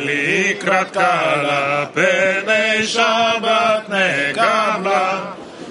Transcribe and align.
לקראת 0.00 0.90
קלה, 0.92 1.84
פני 1.94 2.86
שבת 2.86 3.88
נקבלה. 3.88 5.20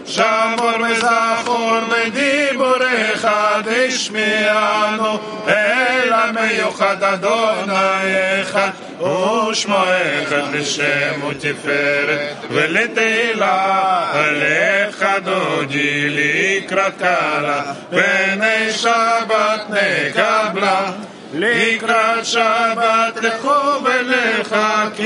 שמור 0.06 0.72
וזכור 0.90 1.80
בדיבורך 1.92 3.28
דשמיענו, 3.66 5.20
אל 5.48 6.14
המיוחד 6.14 7.04
אדוני 7.04 8.42
אחד, 8.42 8.70
ושמו 9.02 9.84
אחד 10.24 10.54
לשם 10.54 11.28
ותפארת 11.30 12.20
ולתהילה, 12.50 14.06
לך 14.32 15.06
דודי 15.24 16.10
לקראת 16.10 16.98
קלה, 16.98 17.64
פני 17.90 18.72
שבת 18.72 19.70
נקבלה. 19.70 20.92
לקראת 21.35 22.25
שבת 22.25 23.17
לכו 23.23 23.85
ולחכים 23.85 24.99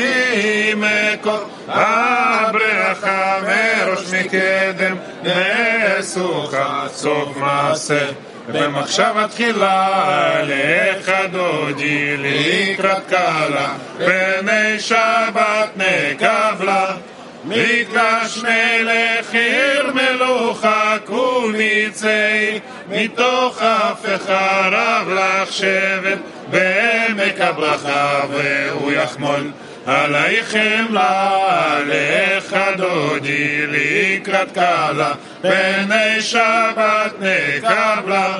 מקור 0.80 1.48
הברכה 1.68 3.40
מראש 3.42 4.12
מקדם 4.12 4.96
נשוכה 5.22 6.86
סוף 6.94 7.36
מעשה 7.36 8.06
במחשבה 8.48 9.28
תחילה 9.28 10.40
לך 10.42 11.12
דודי 11.32 12.16
לקראת 12.16 13.02
קלה 13.08 13.74
פני 13.98 14.80
שבת 14.80 15.68
נקבלה 15.76 16.94
מקדש 17.44 18.42
מלך 18.42 19.34
עיר 19.34 19.92
מלוכה 19.94 20.96
קומיצי 21.04 22.60
מתוך 22.89 23.61
אף 23.61 24.05
רב 24.71 25.09
לך 25.09 25.53
שבט 25.53 26.19
בעמק 26.49 27.41
הברכה 27.41 28.21
והוא 28.29 28.91
יחמול 28.91 29.51
עלייך 29.85 30.49
חמלה 30.51 31.79
לך 31.87 32.57
דודי 32.77 33.67
לקראת 33.67 34.51
קלה 34.51 35.13
פני 35.41 36.21
שבת 36.21 37.13
נקבלה. 37.19 38.37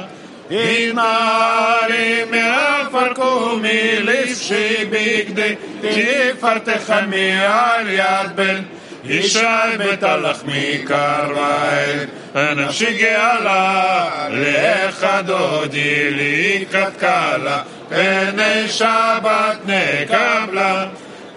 התנערי 0.52 2.24
מעפר 2.32 3.14
קומי 3.14 3.96
לבשי 4.02 4.86
בגדי 4.90 5.56
תפארתך 5.82 6.94
מעל 7.08 7.90
יד 7.90 8.36
בן 8.36 8.62
ישי 9.10 9.40
בית 9.78 10.04
הלחמי 10.04 10.84
קרבית, 10.86 12.10
נפשי 12.36 12.98
גאלה, 12.98 14.10
לך 14.30 15.08
דודי 15.26 16.10
לקראת 16.12 16.98
קלה, 17.00 17.62
פני 17.90 18.68
שבת 18.68 19.58
נקבלה. 19.66 20.86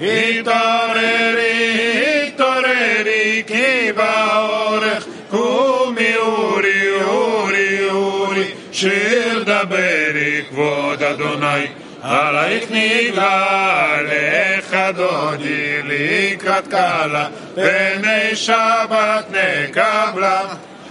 התעוררי, 0.00 1.42
התעוררי, 2.26 3.42
כי 3.46 3.92
באורך 3.92 5.06
קומי 5.30 6.16
אורי, 6.16 7.02
אורי, 7.02 7.90
אורי, 7.90 8.44
שיר 8.72 9.44
דברי 9.46 10.42
כבוד 10.50 11.02
אדוני. 11.02 11.66
עלייך 12.02 12.64
נגלה, 12.70 13.96
לך 14.02 14.76
דודי 14.96 15.82
לקראת 15.84 16.68
קלה, 16.68 17.26
פני 17.54 18.36
שבת 18.36 19.24
נקבלה. 19.30 20.42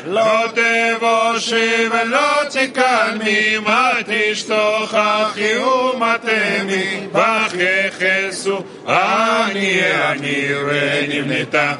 לא 0.05 0.45
תבושי 0.47 1.87
ולא 1.91 2.43
תקלמי, 2.49 3.57
מה 3.57 3.91
תשתוך 4.05 4.93
אחי 4.93 5.57
ומתמי, 5.57 7.07
בך 7.11 7.53
יחסו, 7.53 8.63
אני 8.87 9.81
אני 10.11 10.47
ונמנתה. 10.65 11.73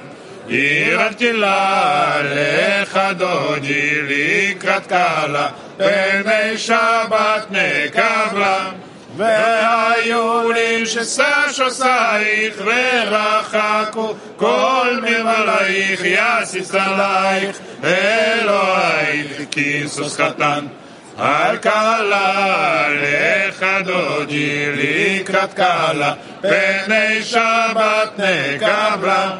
עירבתי 0.48 1.34
לה 1.34 2.22
לך 2.24 3.00
דודי 3.18 4.02
לקראת 4.02 4.88
קלה, 4.88 5.48
פני 5.78 6.58
שבת 6.58 7.46
נקבלה. 7.50 8.70
והיו 9.20 10.52
לי 10.52 10.86
ששש 10.86 11.60
עושייך 11.66 12.62
ורחקו 12.66 14.14
כל 14.38 14.98
מבלייך 15.02 16.02
יסיס 16.04 16.76
עלייך 16.76 17.58
אלוהיך 17.84 19.42
כיסוס 19.52 20.18
קטן. 20.22 20.66
על 21.18 21.58
קלה 21.58 22.88
לך 22.90 23.66
דודי 23.86 24.66
לקראת 24.76 25.54
קלה 25.54 26.14
פני 26.42 27.24
שבת 27.24 28.20
נקבלה. 28.20 29.32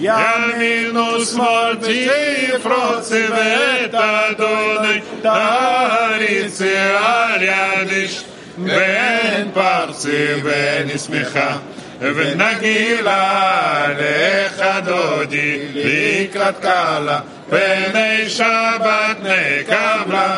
ימין 0.00 0.96
ושמאל 0.96 1.76
תפרוצי 1.76 3.22
ואת 3.30 3.94
אדוני 3.94 5.00
תריצי 5.22 6.76
על 6.76 7.42
ידיש 7.42 8.24
בן 8.58 9.48
פרסי 9.54 10.26
ונשמחה 10.42 11.56
ונגילה 12.00 13.86
לך 13.98 14.64
דודי 14.84 15.58
לקראת 15.74 16.58
קלה 16.60 17.20
פני 17.50 18.28
שבת 18.28 19.16
נקבלה. 19.22 20.36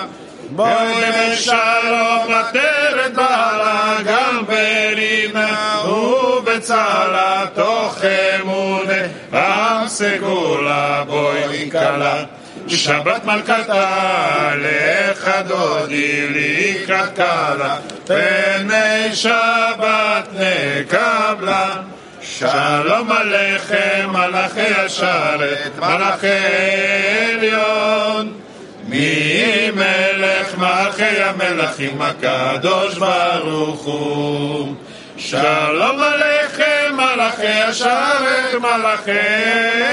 בואי 0.50 0.94
בשלום 1.32 2.32
עטרת 2.34 3.15
בעלה 3.15 3.97
גם 4.04 4.43
ברינה 4.47 5.83
ובצלה 5.88 7.44
תוך 7.54 7.98
אמונה 8.41 8.93
עם 9.33 9.88
סגולה 9.88 11.04
בואי 11.06 11.71
כלה 11.71 12.25
שבת 12.69 13.25
מלכתה 13.25 14.50
לך 14.56 15.31
דודי 15.47 16.28
לקראת 16.28 17.16
קלה 17.16 17.77
פני 18.06 19.15
שבת 19.15 20.28
נקבלה. 20.32 21.75
שלום 22.22 23.12
עליכם 23.12 24.09
מלאכי 24.12 24.75
השרת 24.77 25.78
מלאכי 25.78 26.27
עליון. 27.32 28.32
מי 28.88 29.71
מלך 29.75 30.59
מלכי 30.59 31.22
המלכים 31.22 32.03
הקדוש 32.03 32.98
ברוך 32.98 33.84
הוא. 33.84 34.75
שלום 35.19 36.00
עליכם 36.03 36.97
מלאכי 36.97 37.47
השרת 37.47 38.54
מלאכי 38.60 39.10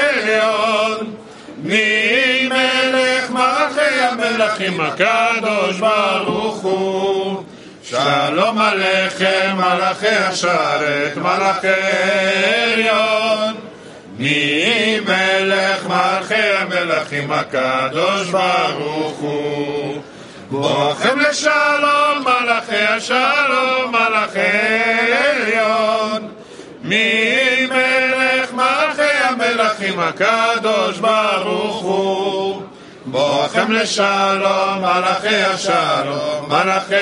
עליון 0.10 1.23
מי 1.64 2.50
מלך 2.50 3.30
מלכי 3.30 4.00
המלכים? 4.00 4.82
הקדוש 4.82 5.80
ברוך 5.80 6.62
הוא. 6.62 7.44
שלום 7.84 8.58
עליכם 8.58 9.56
מלאכי 9.56 10.08
השרת 10.08 11.18
מלאכי 11.18 11.68
עליון 12.64 13.54
מי 14.18 15.00
מלך 15.00 15.88
מלכי 15.88 16.36
המלכים? 16.36 17.32
הקדוש 17.32 18.30
ברוך 18.30 19.18
הוא. 19.20 20.02
בואכם 20.50 21.20
לשלום 21.20 22.24
מלאכי 22.24 22.86
השלום 22.86 23.92
מלאכי 23.92 24.40
עליון 25.14 26.28
מי 26.84 27.66
מלך 27.70 27.74
מלכי 27.74 28.03
המלכים 29.74 30.00
הקדוש 30.00 30.98
ברוך 30.98 31.82
הוא. 31.82 32.62
בואכם 33.06 33.72
לשלום 33.72 34.80
מלאכי 34.82 35.36
השלום 35.36 36.50
מלאכי 36.50 36.96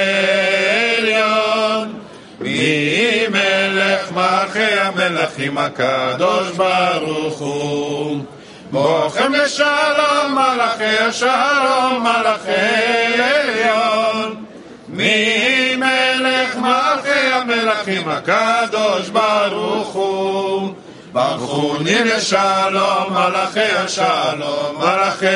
עליון. 0.97 1.99
מי 2.39 3.27
מלך 3.29 4.11
מלכי 4.11 4.79
המלכים 4.79 5.57
הקדוש 5.57 6.51
ברוך 6.51 7.39
הוא? 7.39 8.23
בואכם 8.71 9.33
לשלום 9.33 10.35
מלאכי 10.35 10.97
השלום 10.97 12.03
מלאכי 12.03 13.21
עליון. 13.21 14.45
מי 14.89 15.75
מלך 15.75 16.55
מלכי 16.55 17.33
המלכים 17.33 18.09
הקדוש 18.09 19.09
ברוך 19.09 19.93
הוא 19.93 20.73
ברכוני 21.13 22.03
לשלום 22.03 23.13
מלאכי 23.13 23.59
השלום 23.59 24.75
מלאכי 24.77 25.27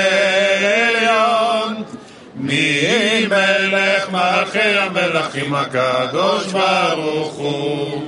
עליון. 0.88 1.84
מי 2.36 3.26
מלך 3.30 4.10
מלכי 4.12 4.60
המלכים 4.60 5.56
הקדוש 5.56 6.46
ברוך 6.46 7.34
הוא. 7.34 8.02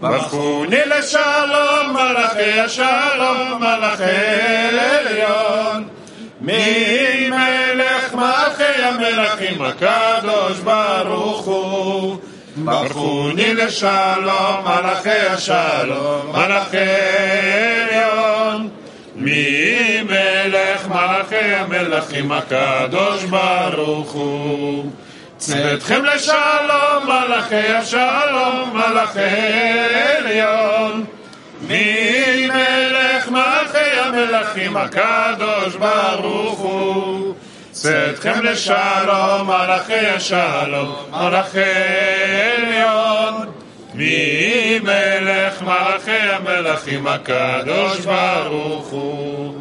ברכוני 0.00 0.80
לשלום 0.86 1.92
מלאכי 1.92 2.60
השלום 2.60 3.60
מלאכי 3.60 4.04
עליון. 4.80 5.88
מי 6.40 7.30
מלך 7.30 8.14
מלכי 8.14 8.82
המלכים 8.82 9.62
הקדוש 9.62 10.58
ברוך 10.58 11.44
הוא 11.44 12.16
ברכוני 12.55 13.53
לשלום, 13.53 14.63
מלאכי 14.63 15.09
השלום, 15.09 16.31
מלאכי 16.31 16.77
עליון. 17.91 18.69
מי 19.15 20.01
מלך 20.03 20.87
מלאכי 20.87 21.35
המלכים 21.35 22.31
הקדוש 22.31 23.23
ברוך 23.23 24.11
הוא. 24.11 24.91
צאתכם 25.37 26.05
לשלום, 26.05 27.03
מלאכי 27.05 27.55
השלום, 27.55 28.69
מלאכי 28.73 29.19
עליון. 30.17 31.05
מי 31.61 32.47
מלך 32.47 33.29
מלאכי 33.29 33.99
המלכים 33.99 34.77
הקדוש 34.77 35.75
ברוך 35.75 36.59
הוא. 36.59 37.33
צאתכם 37.82 38.42
לשלום, 38.42 39.46
מלאכי 39.46 40.06
השלום, 40.06 40.94
מלאכי 41.10 41.60
עליון. 42.56 43.52
מי 43.94 44.78
מלך 44.82 45.62
מלאכי 45.62 46.10
המלכים 46.10 47.06
הקדוש 47.06 47.98
ברוך 47.98 48.88
הוא. 48.88 49.54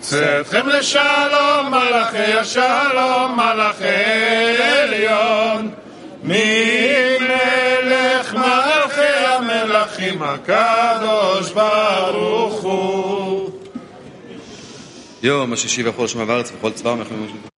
צאתכם 0.00 0.68
לשלום, 0.68 1.70
מלאכי 1.70 2.32
השלום, 2.32 3.36
מלאכי 3.36 4.62
עליון. 4.62 5.70
מי 6.22 6.64
מלך 7.20 8.34
מלאכי 8.34 9.26
המלכים 9.26 10.22
הקדוש 10.22 11.50
ברוך 11.52 12.62
הוא. 12.62 13.50
יום 15.22 15.52
השישי 15.52 15.82
והחול 15.82 16.06
שמע 16.08 16.24
בארץ 16.24 16.52
וכל 16.56 16.72
צבא 16.72 16.88
ומלכים 16.88 17.48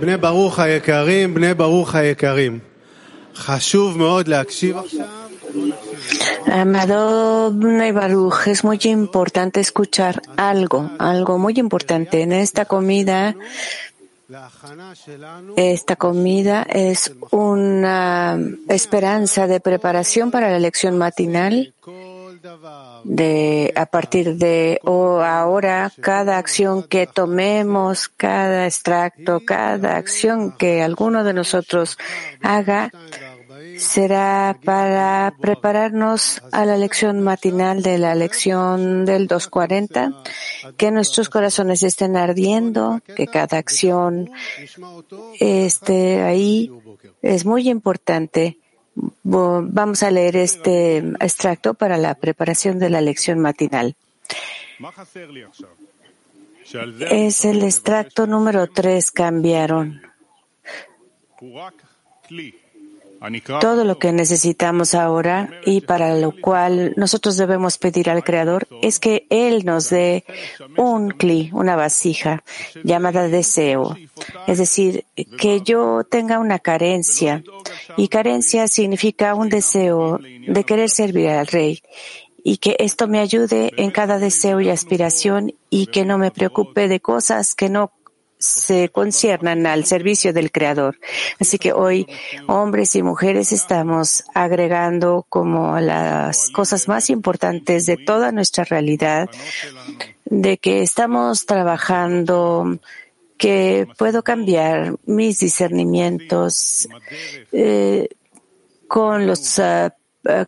בני 0.00 0.16
ברוך 0.16 0.58
היקרים, 0.58 1.34
בני 1.34 1.54
ברוך 1.54 1.94
היקרים. 1.94 2.58
חשוב 3.34 3.98
מאוד 3.98 4.28
להקשיב 4.28 4.76
עכשיו. 4.76 5.06
Amado 6.46 7.52
Bnei 7.52 7.92
Baruch, 7.92 8.46
es 8.46 8.64
muy 8.64 8.78
importante 8.84 9.60
escuchar 9.60 10.22
algo, 10.36 10.90
algo 10.98 11.38
muy 11.38 11.54
importante. 11.58 12.22
En 12.22 12.32
esta 12.32 12.64
comida, 12.64 13.36
esta 15.56 15.96
comida 15.96 16.62
es 16.62 17.12
una 17.30 18.38
esperanza 18.68 19.46
de 19.46 19.60
preparación 19.60 20.30
para 20.30 20.50
la 20.50 20.58
lección 20.58 20.98
matinal. 20.98 21.73
De, 23.07 23.71
a 23.75 23.85
partir 23.85 24.35
de 24.37 24.79
o 24.83 25.19
ahora, 25.21 25.91
cada 26.01 26.39
acción 26.39 26.81
que 26.81 27.05
tomemos, 27.05 28.09
cada 28.09 28.65
extracto, 28.65 29.41
cada 29.45 29.97
acción 29.97 30.51
que 30.57 30.81
alguno 30.81 31.23
de 31.23 31.33
nosotros 31.33 31.99
haga, 32.41 32.89
será 33.77 34.57
para 34.63 35.33
prepararnos 35.39 36.41
a 36.51 36.65
la 36.65 36.77
lección 36.77 37.21
matinal 37.21 37.83
de 37.83 37.97
la 37.97 38.15
lección 38.15 39.05
del 39.05 39.27
240, 39.27 40.13
que 40.77 40.91
nuestros 40.91 41.29
corazones 41.29 41.83
estén 41.83 42.17
ardiendo, 42.17 43.01
que 43.15 43.27
cada 43.27 43.57
acción 43.57 44.31
esté 45.39 46.21
ahí. 46.21 46.71
Es 47.21 47.45
muy 47.45 47.69
importante. 47.69 48.59
Vamos 49.23 50.03
a 50.03 50.11
leer 50.11 50.37
este 50.37 50.97
extracto 51.19 51.73
para 51.73 51.97
la 51.97 52.15
preparación 52.15 52.79
de 52.79 52.89
la 52.89 53.01
lección 53.01 53.39
matinal. 53.39 53.95
Es 57.11 57.45
el 57.45 57.63
extracto 57.63 58.27
número 58.27 58.67
tres, 58.67 59.11
cambiaron. 59.11 60.01
Todo 63.59 63.83
lo 63.83 63.97
que 63.97 64.11
necesitamos 64.11 64.93
ahora 64.93 65.49
y 65.65 65.81
para 65.81 66.15
lo 66.15 66.31
cual 66.31 66.93
nosotros 66.95 67.37
debemos 67.37 67.77
pedir 67.77 68.09
al 68.09 68.23
Creador 68.23 68.67
es 68.81 68.99
que 68.99 69.25
Él 69.29 69.65
nos 69.65 69.89
dé 69.89 70.25
un 70.77 71.11
cli, 71.11 71.49
una 71.53 71.75
vasija 71.75 72.43
llamada 72.83 73.27
deseo. 73.27 73.95
Es 74.47 74.57
decir, 74.57 75.05
que 75.37 75.61
yo 75.61 76.03
tenga 76.03 76.39
una 76.39 76.59
carencia. 76.59 77.43
Y 77.97 78.07
carencia 78.09 78.67
significa 78.67 79.35
un 79.35 79.49
deseo 79.49 80.19
de 80.19 80.63
querer 80.63 80.89
servir 80.89 81.29
al 81.29 81.47
Rey 81.47 81.81
y 82.47 82.57
que 82.57 82.75
esto 82.77 83.07
me 83.07 83.19
ayude 83.19 83.71
en 83.77 83.89
cada 83.89 84.19
deseo 84.19 84.61
y 84.61 84.69
aspiración 84.69 85.55
y 85.71 85.87
que 85.87 86.05
no 86.05 86.19
me 86.19 86.29
preocupe 86.29 86.87
de 86.87 86.99
cosas 86.99 87.55
que 87.55 87.69
no 87.69 87.91
se 88.37 88.89
conciernan 88.89 89.65
al 89.65 89.85
servicio 89.85 90.33
del 90.33 90.51
Creador. 90.51 90.99
Así 91.39 91.57
que 91.57 91.73
hoy, 91.73 92.07
hombres 92.47 92.95
y 92.95 93.03
mujeres, 93.03 93.51
estamos 93.51 94.23
agregando 94.33 95.25
como 95.29 95.79
las 95.79 96.49
cosas 96.49 96.87
más 96.87 97.09
importantes 97.09 97.85
de 97.85 97.97
toda 97.97 98.31
nuestra 98.31 98.63
realidad, 98.63 99.29
de 100.25 100.57
que 100.57 100.81
estamos 100.81 101.45
trabajando 101.45 102.79
que 103.37 103.87
puedo 103.97 104.23
cambiar 104.23 104.95
mis 105.05 105.39
discernimientos 105.39 106.87
eh, 107.51 108.07
con 108.87 109.27
las 109.27 109.59
uh, 109.59 109.91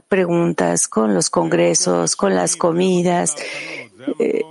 preguntas, 0.08 0.88
con 0.88 1.14
los 1.14 1.30
congresos, 1.30 2.16
con 2.16 2.34
las 2.34 2.56
comidas, 2.56 3.36
eh, 4.20 4.42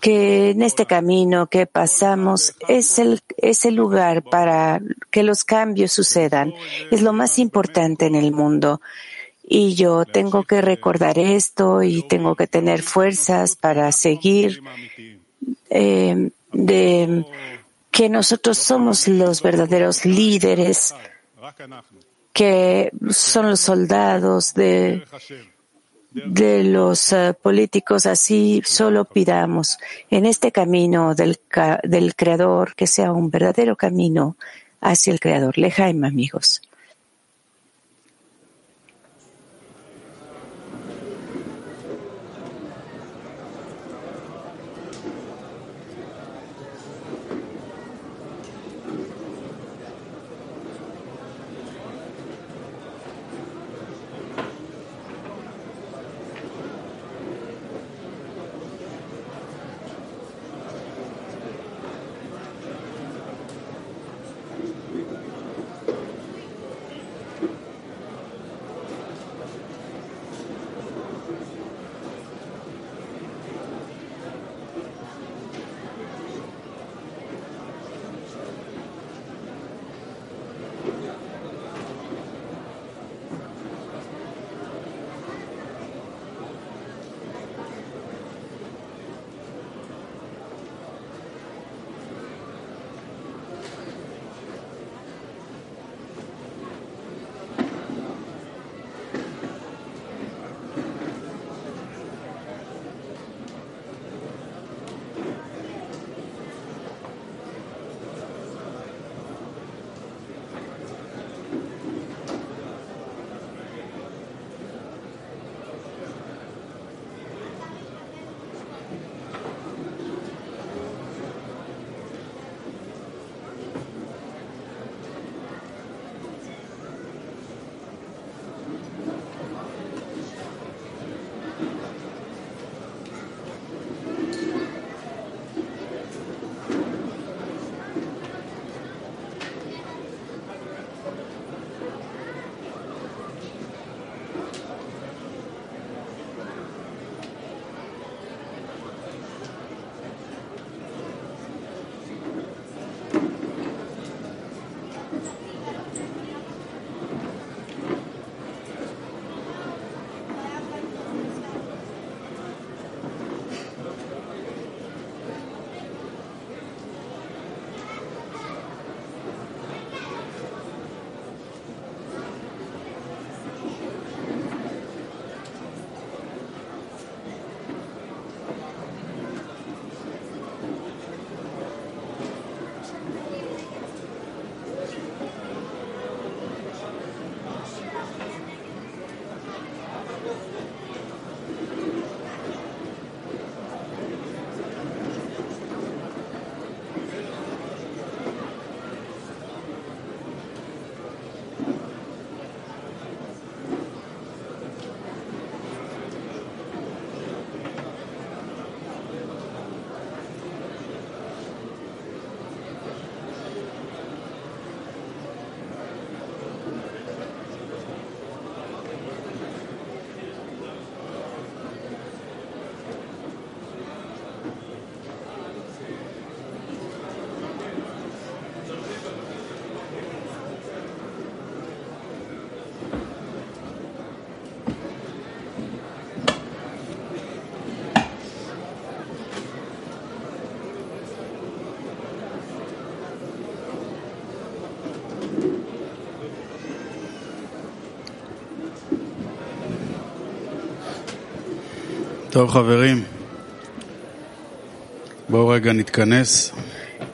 que 0.00 0.50
en 0.50 0.62
este 0.62 0.86
camino 0.86 1.46
que 1.46 1.66
pasamos 1.66 2.54
es 2.68 2.98
el, 2.98 3.20
es 3.36 3.64
el 3.64 3.74
lugar 3.74 4.22
para 4.22 4.80
que 5.10 5.22
los 5.22 5.44
cambios 5.44 5.92
sucedan. 5.92 6.54
Es 6.90 7.02
lo 7.02 7.12
más 7.12 7.38
importante 7.38 8.06
en 8.06 8.14
el 8.14 8.32
mundo. 8.32 8.80
Y 9.42 9.74
yo 9.74 10.04
tengo 10.04 10.44
que 10.44 10.60
recordar 10.60 11.18
esto 11.18 11.82
y 11.82 12.02
tengo 12.02 12.36
que 12.36 12.46
tener 12.46 12.82
fuerzas 12.82 13.56
para 13.56 13.92
seguir 13.92 14.62
eh, 15.68 16.30
de 16.52 17.26
que 17.90 18.08
nosotros 18.08 18.58
somos 18.58 19.08
los 19.08 19.42
verdaderos 19.42 20.04
líderes, 20.04 20.94
que 22.32 22.90
son 23.10 23.50
los 23.50 23.60
soldados 23.60 24.54
de 24.54 25.04
de 26.14 26.64
los 26.64 27.12
uh, 27.12 27.34
políticos, 27.40 28.06
así 28.06 28.62
solo 28.64 29.04
pidamos 29.04 29.78
en 30.10 30.26
este 30.26 30.52
camino 30.52 31.14
del, 31.14 31.38
del 31.84 32.14
Creador 32.14 32.74
que 32.74 32.86
sea 32.86 33.12
un 33.12 33.30
verdadero 33.30 33.76
camino 33.76 34.36
hacia 34.80 35.12
el 35.12 35.20
Creador. 35.20 35.58
Lejaim, 35.58 36.04
amigos. 36.04 36.62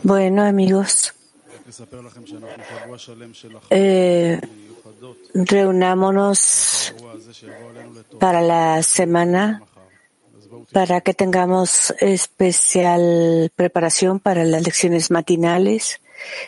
Bueno, 0.04 0.44
amigos, 0.44 1.12
eh, 3.70 4.40
reunámonos 5.34 6.94
para 8.20 8.40
la 8.42 8.82
semana 8.84 9.62
para 10.72 11.00
que 11.00 11.14
tengamos 11.14 11.92
especial 11.98 13.50
preparación 13.56 14.20
para 14.20 14.44
las 14.44 14.62
lecciones 14.62 15.10
matinales. 15.10 16.00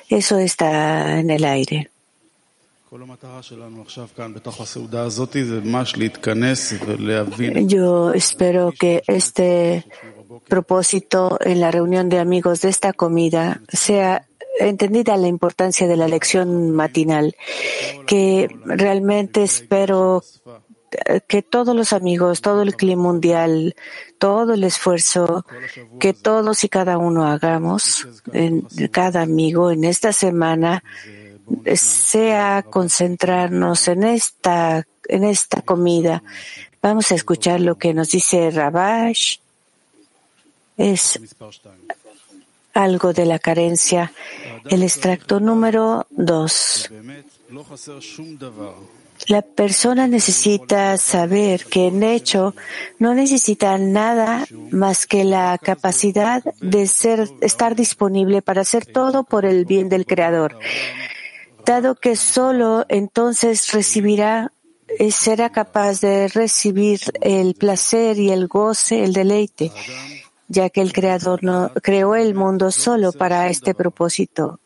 Eso 0.08 0.38
está 0.38 1.18
en 1.18 1.30
el 1.30 1.44
aire. 1.44 1.90
Yo 7.68 8.12
espero 8.12 8.72
que 8.72 9.04
este 9.06 9.86
propósito 10.48 11.38
en 11.40 11.60
la 11.60 11.70
reunión 11.70 12.08
de 12.08 12.18
amigos 12.18 12.62
de 12.62 12.68
esta 12.68 12.92
comida 12.92 13.60
sea 13.68 14.26
entendida 14.58 15.16
la 15.16 15.28
importancia 15.28 15.86
de 15.86 15.96
la 15.96 16.08
lección 16.08 16.72
matinal, 16.72 17.36
que 18.08 18.48
realmente 18.64 19.44
espero 19.44 20.24
que 21.28 21.42
todos 21.42 21.76
los 21.76 21.92
amigos, 21.92 22.40
todo 22.40 22.62
el 22.62 22.74
clima 22.74 23.02
mundial, 23.02 23.76
todo 24.18 24.54
el 24.54 24.64
esfuerzo 24.64 25.46
que 26.00 26.12
todos 26.12 26.64
y 26.64 26.68
cada 26.68 26.98
uno 26.98 27.24
hagamos, 27.24 28.08
en 28.32 28.62
cada 28.90 29.22
amigo 29.22 29.70
en 29.70 29.84
esta 29.84 30.12
semana, 30.12 30.82
sea 31.74 32.62
concentrarnos 32.62 33.88
en 33.88 34.04
esta, 34.04 34.86
en 35.08 35.24
esta 35.24 35.62
comida. 35.62 36.22
Vamos 36.82 37.12
a 37.12 37.14
escuchar 37.14 37.60
lo 37.60 37.76
que 37.76 37.94
nos 37.94 38.10
dice 38.10 38.50
Rabash. 38.50 39.38
Es 40.76 41.20
algo 42.72 43.12
de 43.12 43.26
la 43.26 43.38
carencia. 43.38 44.12
El 44.68 44.82
extracto 44.82 45.40
número 45.40 46.06
dos. 46.10 46.90
La 49.26 49.42
persona 49.42 50.06
necesita 50.06 50.96
saber 50.96 51.66
que 51.66 51.88
en 51.88 52.02
hecho 52.02 52.54
no 52.98 53.14
necesita 53.14 53.76
nada 53.76 54.46
más 54.70 55.06
que 55.06 55.24
la 55.24 55.58
capacidad 55.58 56.42
de 56.60 56.86
ser, 56.86 57.28
estar 57.42 57.76
disponible 57.76 58.40
para 58.40 58.62
hacer 58.62 58.86
todo 58.86 59.24
por 59.24 59.44
el 59.44 59.66
bien 59.66 59.90
del 59.90 60.06
Creador, 60.06 60.58
dado 61.70 61.94
que 61.94 62.16
solo 62.16 62.84
entonces 62.88 63.70
recibirá 63.70 64.52
eh, 64.98 65.12
será 65.12 65.50
capaz 65.50 66.00
de 66.00 66.26
recibir 66.26 66.98
el 67.20 67.54
placer 67.54 68.18
y 68.18 68.30
el 68.30 68.48
goce, 68.48 69.04
el 69.04 69.12
deleite, 69.12 69.70
ya 70.48 70.68
que 70.68 70.80
el 70.80 70.92
Creador 70.92 71.44
no 71.44 71.70
creó 71.80 72.16
el 72.16 72.34
mundo 72.34 72.72
solo 72.72 73.12
para 73.12 73.48
este 73.48 73.72
propósito 73.72 74.58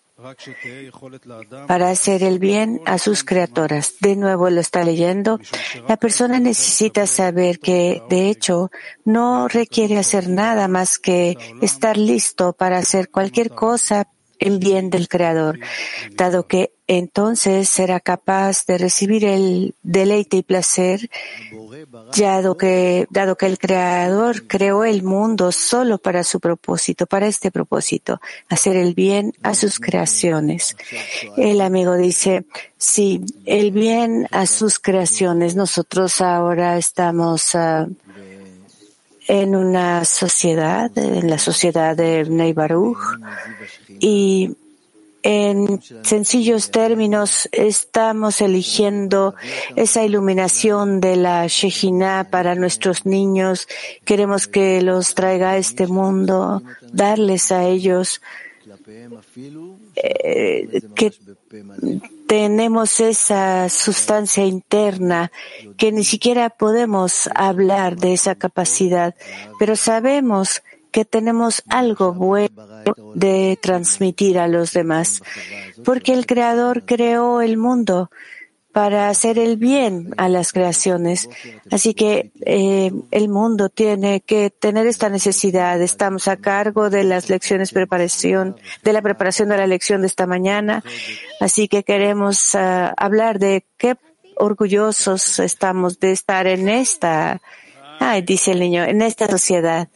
para 1.67 1.91
hacer 1.91 2.23
el 2.23 2.39
bien 2.39 2.81
a 2.87 2.99
sus 2.99 3.25
criaturas. 3.25 3.97
De 4.01 4.17
nuevo 4.17 4.49
lo 4.49 4.61
está 4.61 4.83
leyendo. 4.83 5.39
La 5.89 5.97
persona 5.97 6.41
necesita 6.41 7.07
saber 7.07 7.59
que, 7.59 8.03
de 8.09 8.31
hecho, 8.31 8.71
no 9.05 9.49
requiere 9.49 9.99
hacer 9.99 10.29
nada 10.29 10.69
más 10.69 10.99
que 10.99 11.37
estar 11.61 11.97
listo 11.97 12.53
para 12.55 12.79
hacer 12.79 13.11
cualquier 13.11 13.51
cosa 13.51 14.09
en 14.45 14.59
bien 14.59 14.91
del 14.91 15.09
Creador, 15.09 15.59
dado 16.13 16.47
que 16.47 16.73
entonces 16.87 17.69
será 17.71 17.99
capaz 17.99 18.67
de 18.67 18.77
recibir 18.77 19.25
el 19.25 19.75
deleite 19.83 20.37
y 20.37 20.43
placer, 20.43 21.09
dado 22.15 22.59
que, 22.59 23.07
dado 23.11 23.37
que 23.37 23.47
el 23.47 23.59
Creador 23.59 24.47
creó 24.47 24.85
el 24.85 25.03
mundo 25.03 25.51
solo 25.51 25.97
para 25.97 26.25
su 26.25 26.41
propósito, 26.41 27.07
para 27.07 27.27
este 27.27 27.51
propósito, 27.51 28.21
hacer 28.51 28.77
el 28.77 28.95
bien 28.95 29.33
a 29.43 29.55
sus 29.55 29.81
creaciones. 29.81 30.77
El 31.39 31.63
amigo 31.63 31.97
dice, 31.97 32.45
sí, 32.77 33.23
el 33.47 33.71
bien 33.71 34.29
a 34.31 34.45
sus 34.45 34.79
creaciones. 34.79 35.57
Nosotros 35.57 36.21
ahora 36.21 36.77
estamos 36.77 37.55
uh, 37.55 37.89
en 39.27 39.57
una 39.57 40.05
sociedad, 40.05 40.97
en 40.97 41.31
la 41.31 41.39
sociedad 41.39 41.97
de 41.97 42.25
Neibaruch, 42.25 42.99
y 44.01 44.57
en 45.25 45.81
sencillos 46.03 46.71
términos, 46.71 47.49
estamos 47.51 48.43
eligiendo 48.43 49.35
esa 49.75 50.05
iluminación 50.05 51.01
de 51.01 51.17
la 51.17 51.47
Shejina 51.47 52.29
para 52.31 52.55
nuestros 52.55 53.07
niños. 53.07 53.67
Queremos 54.05 54.47
que 54.47 54.83
los 54.83 55.15
traiga 55.15 55.53
a 55.53 55.57
este 55.57 55.87
mundo, 55.87 56.63
darles 56.93 57.53
a 57.53 57.65
ellos 57.65 58.21
eh, 59.97 60.83
que 60.95 61.13
tenemos 62.27 63.01
esa 63.01 63.69
sustancia 63.69 64.45
interna 64.45 65.31
que 65.77 65.93
ni 65.93 66.05
siquiera 66.05 66.51
podemos 66.51 67.29
hablar 67.35 67.97
de 67.97 68.15
esa 68.15 68.35
capacidad, 68.35 69.15
pero 69.59 69.77
sabemos 69.77 70.63
que 70.91 71.05
tenemos 71.05 71.63
algo 71.69 72.13
bueno 72.13 72.67
de 73.15 73.59
transmitir 73.61 74.39
a 74.39 74.47
los 74.47 74.73
demás, 74.73 75.23
porque 75.85 76.13
el 76.13 76.25
Creador 76.25 76.85
creó 76.87 77.41
el 77.41 77.57
mundo 77.57 78.11
para 78.75 79.09
hacer 79.09 79.39
el 79.39 79.57
bien 79.57 80.15
a 80.17 80.29
las 80.29 80.53
creaciones. 80.53 81.31
Así 81.71 81.95
que 81.95 82.33
eh, 82.45 82.91
el 83.13 83.29
mundo 83.29 83.69
tiene 83.69 84.21
que 84.21 84.51
tener 84.51 84.89
esta 84.89 85.09
necesidad. 85.09 85.81
Estamos 85.81 86.27
a 86.27 86.39
cargo 86.39 86.91
de 86.91 87.05
las 87.05 87.31
lecciones 87.31 87.71
preparación, 87.71 88.57
de 88.83 88.93
la 88.93 89.01
preparación 89.01 89.49
de 89.51 89.59
la 89.59 89.69
lección 89.69 90.01
de 90.01 90.09
esta 90.09 90.27
mañana. 90.27 90.83
Así 91.39 91.69
que 91.69 91.85
queremos 91.85 92.57
uh, 92.57 92.91
hablar 92.97 93.39
de 93.39 93.65
qué 93.79 93.95
orgullosos 94.39 95.39
estamos 95.39 96.01
de 96.01 96.11
estar 96.11 96.49
en 96.49 96.69
esta, 96.69 97.41
ay, 98.01 98.23
dice 98.23 98.51
el 98.51 98.59
niño, 98.59 98.83
en 98.83 99.03
esta 99.03 99.29
sociedad. 99.29 99.89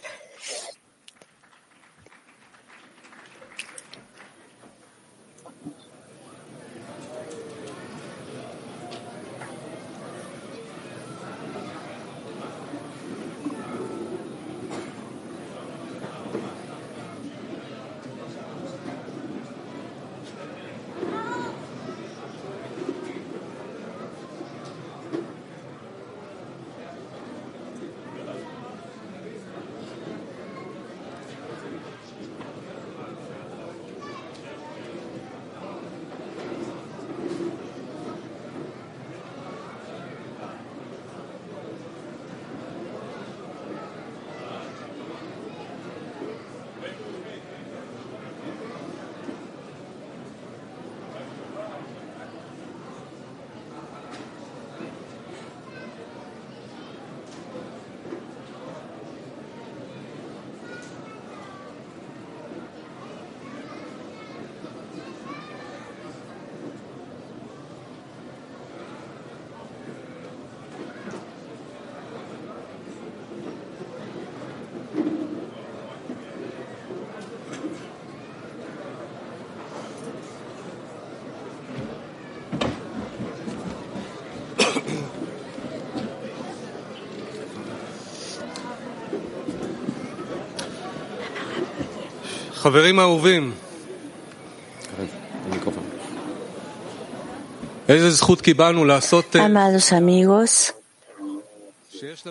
Amados 99.41 99.93
amigos, 99.93 100.75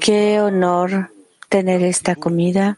qué 0.01 0.41
honor 0.41 1.11
tener 1.49 1.81
esta 1.81 2.15
comida 2.15 2.77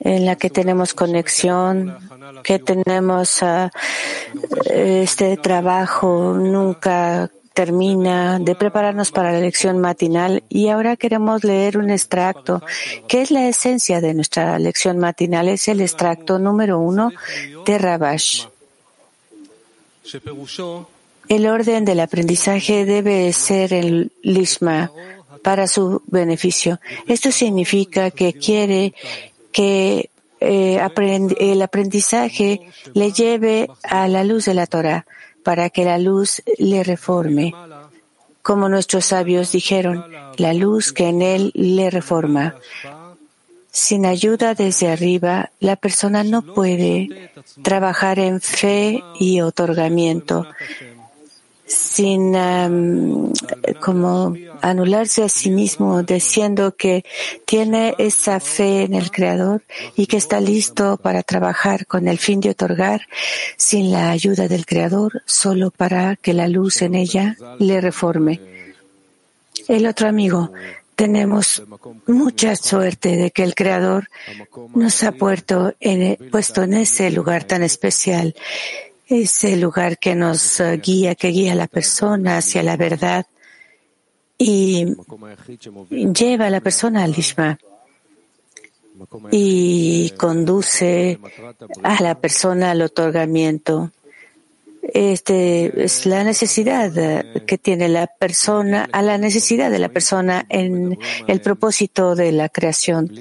en 0.00 0.24
la 0.24 0.36
que 0.36 0.50
tenemos 0.50 0.94
conexión, 0.94 1.96
que 2.42 2.58
tenemos 2.58 3.42
ah, 3.42 3.70
este 4.70 5.36
trabajo 5.36 6.34
nunca 6.38 7.30
termina 7.58 8.38
de 8.38 8.54
prepararnos 8.54 9.10
para 9.10 9.32
la 9.32 9.40
lección 9.40 9.80
matinal 9.80 10.44
y 10.48 10.68
ahora 10.68 10.94
queremos 10.96 11.42
leer 11.42 11.76
un 11.76 11.90
extracto 11.90 12.62
que 13.08 13.20
es 13.22 13.32
la 13.32 13.48
esencia 13.48 14.00
de 14.00 14.14
nuestra 14.14 14.60
lección 14.60 14.96
matinal. 14.98 15.48
Es 15.48 15.66
el 15.66 15.80
extracto 15.80 16.38
número 16.38 16.78
uno 16.78 17.10
de 17.66 17.78
Rabash. 17.78 18.44
El 21.28 21.48
orden 21.48 21.84
del 21.84 21.98
aprendizaje 21.98 22.84
debe 22.84 23.32
ser 23.32 23.72
el 23.72 24.12
lishma 24.22 24.92
para 25.42 25.66
su 25.66 26.00
beneficio. 26.06 26.78
Esto 27.08 27.32
significa 27.32 28.12
que 28.12 28.34
quiere 28.34 28.94
que 29.50 30.10
eh, 30.38 30.80
el 31.40 31.60
aprendizaje 31.60 32.70
le 32.94 33.10
lleve 33.10 33.68
a 33.82 34.06
la 34.06 34.22
luz 34.22 34.44
de 34.44 34.54
la 34.54 34.68
Torah 34.68 35.07
para 35.42 35.70
que 35.70 35.84
la 35.84 35.98
luz 35.98 36.42
le 36.58 36.84
reforme. 36.84 37.54
Como 38.42 38.68
nuestros 38.68 39.06
sabios 39.06 39.52
dijeron, 39.52 40.04
la 40.36 40.52
luz 40.54 40.92
que 40.92 41.08
en 41.08 41.22
él 41.22 41.52
le 41.54 41.90
reforma. 41.90 42.56
Sin 43.70 44.06
ayuda 44.06 44.54
desde 44.54 44.88
arriba, 44.88 45.50
la 45.60 45.76
persona 45.76 46.24
no 46.24 46.42
puede 46.42 47.30
trabajar 47.62 48.18
en 48.18 48.40
fe 48.40 49.02
y 49.18 49.40
otorgamiento 49.40 50.46
sin 51.68 52.34
como 53.80 54.34
anularse 54.62 55.22
a 55.22 55.28
sí 55.28 55.50
mismo, 55.50 56.02
diciendo 56.02 56.74
que 56.74 57.04
tiene 57.44 57.94
esa 57.98 58.40
fe 58.40 58.82
en 58.82 58.94
el 58.94 59.10
Creador 59.10 59.62
y 59.94 60.06
que 60.06 60.16
está 60.16 60.40
listo 60.40 60.96
para 60.96 61.22
trabajar 61.22 61.86
con 61.86 62.08
el 62.08 62.18
fin 62.18 62.40
de 62.40 62.50
otorgar 62.50 63.02
sin 63.56 63.92
la 63.92 64.10
ayuda 64.10 64.48
del 64.48 64.66
Creador, 64.66 65.22
solo 65.26 65.70
para 65.70 66.16
que 66.16 66.32
la 66.32 66.48
luz 66.48 66.82
en 66.82 66.94
ella 66.94 67.36
le 67.58 67.80
reforme. 67.80 68.40
El 69.68 69.86
otro 69.86 70.08
amigo, 70.08 70.50
tenemos 70.96 71.62
mucha 72.08 72.56
suerte 72.56 73.16
de 73.16 73.30
que 73.30 73.44
el 73.44 73.54
Creador 73.54 74.08
nos 74.74 75.04
ha 75.04 75.12
puesto 75.12 75.74
en, 75.78 76.16
puesto 76.30 76.64
en 76.64 76.74
ese 76.74 77.10
lugar 77.12 77.44
tan 77.44 77.62
especial 77.62 78.34
ese 79.08 79.56
lugar 79.56 79.98
que 79.98 80.14
nos 80.14 80.60
eh, 80.60 80.76
guía, 80.76 81.14
que 81.14 81.28
guía 81.28 81.52
a 81.52 81.56
la 81.56 81.66
persona 81.66 82.36
hacia 82.36 82.62
la 82.62 82.76
verdad 82.76 83.26
y 84.36 84.86
lleva 85.90 86.46
a 86.46 86.50
la 86.50 86.60
persona 86.60 87.02
al 87.02 87.18
Ishma 87.18 87.58
y 89.30 90.10
conduce 90.10 91.18
a 91.82 92.02
la 92.02 92.20
persona 92.20 92.72
al 92.72 92.82
otorgamiento. 92.82 93.90
Este 94.82 95.84
es 95.84 96.06
la 96.06 96.24
necesidad 96.24 96.92
que 97.46 97.58
tiene 97.58 97.88
la 97.88 98.06
persona, 98.06 98.88
a 98.90 99.02
la 99.02 99.18
necesidad 99.18 99.70
de 99.70 99.78
la 99.78 99.90
persona 99.90 100.46
en 100.48 100.98
el 101.26 101.40
propósito 101.40 102.14
de 102.14 102.32
la 102.32 102.48
creación. 102.48 103.12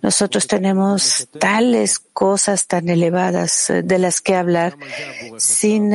Nosotros 0.00 0.46
tenemos 0.46 1.28
tales 1.38 1.98
cosas 1.98 2.66
tan 2.66 2.88
elevadas 2.88 3.70
eh, 3.70 3.82
de 3.82 3.98
las 3.98 4.20
que 4.20 4.34
hablar 4.34 4.76
sin, 5.36 5.92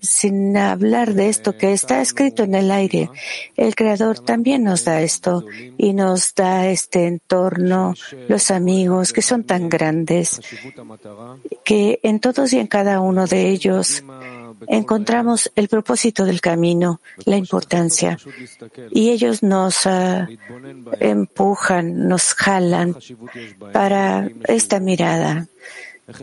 sin 0.00 0.56
hablar 0.56 1.14
de 1.14 1.28
esto 1.28 1.56
que 1.56 1.72
está 1.72 2.00
escrito 2.00 2.42
en 2.42 2.54
el 2.54 2.70
aire. 2.70 3.10
El 3.56 3.74
Creador 3.74 4.20
también 4.20 4.64
nos 4.64 4.84
da 4.84 5.02
esto 5.02 5.44
y 5.76 5.94
nos 5.94 6.34
da 6.34 6.68
este 6.68 7.06
entorno, 7.06 7.94
los 8.28 8.50
amigos 8.50 9.12
que 9.12 9.22
son 9.22 9.44
tan 9.44 9.68
grandes, 9.68 10.40
que 11.64 12.00
en 12.02 12.20
todos 12.20 12.52
y 12.52 12.58
en 12.58 12.66
cada 12.66 13.00
uno 13.00 13.26
de 13.26 13.48
ellos 13.48 14.04
encontramos 14.66 15.50
el 15.54 15.68
propósito 15.68 16.24
del 16.24 16.40
camino, 16.40 17.00
la 17.24 17.36
importancia. 17.36 18.18
Y 18.90 19.10
ellos 19.10 19.42
nos 19.42 19.86
ah, 19.86 20.28
empujan, 21.00 22.08
nos 22.08 22.34
jalan 22.34 22.96
para 23.72 24.28
esta 24.46 24.80
mirada 24.80 25.48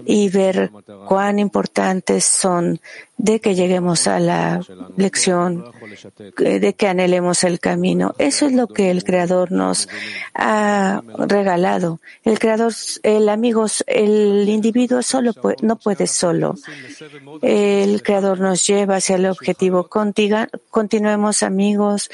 y 0.05 0.29
ver 0.29 0.71
cuán 1.07 1.39
importantes 1.39 2.25
son 2.25 2.79
de 3.17 3.39
que 3.39 3.55
lleguemos 3.55 4.07
a 4.07 4.19
la 4.19 4.59
lección, 4.97 5.71
de 6.37 6.73
que 6.73 6.87
anhelemos 6.87 7.43
el 7.43 7.59
camino. 7.59 8.13
Eso 8.17 8.45
es 8.45 8.53
lo 8.53 8.67
que 8.67 8.91
el 8.91 9.03
Creador 9.03 9.51
nos 9.51 9.87
ha 10.33 11.01
regalado. 11.17 12.01
El 12.23 12.39
Creador, 12.39 12.73
el 13.03 13.29
amigo, 13.29 13.67
el 13.87 14.49
individuo 14.49 15.01
solo 15.01 15.31
no 15.61 15.77
puede 15.77 16.07
solo. 16.07 16.55
El 17.41 18.03
Creador 18.03 18.39
nos 18.39 18.67
lleva 18.67 18.97
hacia 18.97 19.15
el 19.15 19.27
objetivo. 19.27 19.87
continuemos 19.87 21.43
amigos 21.43 22.09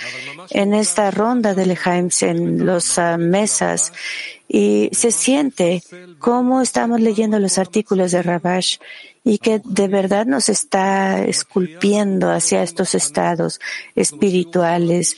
en 0.52 0.74
esta 0.74 1.10
ronda 1.10 1.56
de 1.56 1.66
Leheims, 1.66 2.22
en 2.24 2.66
las 2.66 3.00
ah, 3.00 3.18
mesas 3.18 3.92
y 4.54 4.90
se 4.92 5.12
siente 5.12 5.82
cómo 6.20 6.62
estamos 6.62 7.00
leyendo 7.00 7.40
los 7.40 7.58
artículos 7.58 8.12
de 8.12 8.22
Rabash 8.22 8.78
y 9.24 9.38
que 9.38 9.62
de 9.64 9.88
verdad 9.88 10.26
nos 10.26 10.50
está 10.50 11.24
esculpiendo 11.24 12.32
hacia 12.32 12.64
estos 12.64 12.96
estados 12.96 13.60
espirituales, 13.96 15.18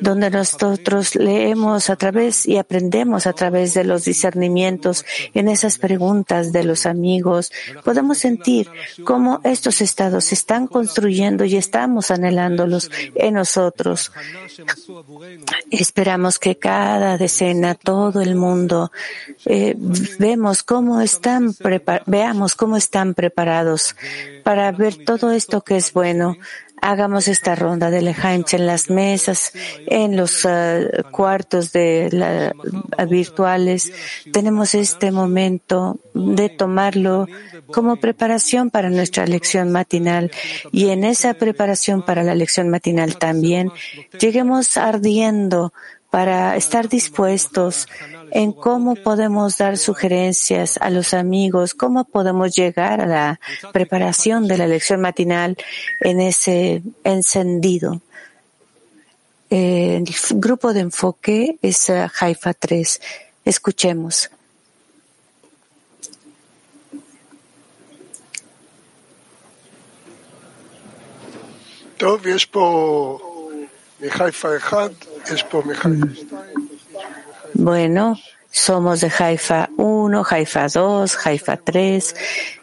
donde 0.00 0.28
nosotros 0.30 1.14
leemos 1.14 1.88
a 1.88 1.96
través 1.96 2.46
y 2.46 2.56
aprendemos 2.56 3.28
a 3.28 3.32
través 3.32 3.72
de 3.74 3.84
los 3.84 4.04
discernimientos 4.04 5.04
en 5.34 5.48
esas 5.48 5.78
preguntas 5.78 6.52
de 6.52 6.64
los 6.64 6.84
amigos. 6.84 7.52
Podemos 7.84 8.18
sentir 8.18 8.68
cómo 9.04 9.40
estos 9.44 9.80
estados 9.80 10.24
se 10.24 10.34
están 10.34 10.66
construyendo 10.66 11.44
y 11.44 11.56
estamos 11.56 12.10
anhelándolos 12.10 12.90
en 13.14 13.34
nosotros. 13.34 14.10
Esperamos 15.70 16.40
que 16.40 16.56
cada 16.56 17.18
decena, 17.18 17.76
todo 17.76 18.20
el 18.20 18.34
mundo, 18.34 18.90
eh, 19.46 19.76
cómo 20.66 21.00
están 21.00 21.54
veamos 22.06 22.56
cómo 22.56 22.76
están 22.76 23.14
preparados 23.14 23.43
para 24.42 24.70
ver 24.72 25.04
todo 25.04 25.32
esto 25.32 25.62
que 25.62 25.76
es 25.76 25.92
bueno. 25.92 26.36
Hagamos 26.80 27.28
esta 27.28 27.54
ronda 27.54 27.88
de 27.90 28.02
Lehaim 28.02 28.44
en 28.52 28.66
las 28.66 28.90
mesas, 28.90 29.52
en 29.86 30.16
los 30.16 30.44
ah, 30.44 30.80
cuartos 31.10 31.72
de 31.72 32.10
la, 32.12 32.52
virtuales. 33.06 33.90
Tenemos 34.32 34.74
este 34.74 35.10
momento 35.10 35.98
de 36.12 36.50
tomarlo 36.50 37.26
como 37.72 37.96
preparación 37.96 38.70
para 38.70 38.90
nuestra 38.90 39.26
lección 39.26 39.72
matinal 39.72 40.30
y 40.72 40.90
en 40.90 41.04
esa 41.04 41.32
preparación 41.34 42.02
para 42.02 42.22
la 42.22 42.34
lección 42.34 42.68
matinal 42.68 43.16
también 43.16 43.72
lleguemos 44.20 44.76
ardiendo 44.76 45.72
para 46.14 46.54
estar 46.54 46.88
dispuestos 46.88 47.88
en 48.30 48.52
cómo 48.52 48.94
podemos 48.94 49.58
dar 49.58 49.76
sugerencias 49.76 50.78
a 50.80 50.88
los 50.88 51.12
amigos, 51.12 51.74
cómo 51.74 52.04
podemos 52.04 52.54
llegar 52.54 53.00
a 53.00 53.06
la 53.06 53.40
preparación 53.72 54.46
de 54.46 54.56
la 54.56 54.68
lección 54.68 55.00
matinal 55.00 55.56
en 56.00 56.20
ese 56.20 56.84
encendido. 57.02 58.00
El 59.50 60.04
grupo 60.36 60.72
de 60.72 60.80
enfoque 60.82 61.58
es 61.62 61.90
eh, 61.90 62.08
Haifa 62.20 62.54
3. 62.54 63.00
Escuchemos. 63.44 64.30
Bueno, 77.54 78.18
somos 78.50 79.00
de 79.00 79.12
Haifa 79.18 79.68
1, 79.76 80.24
Haifa 80.28 80.68
2, 80.68 81.26
Haifa 81.26 81.56
3 81.56 82.14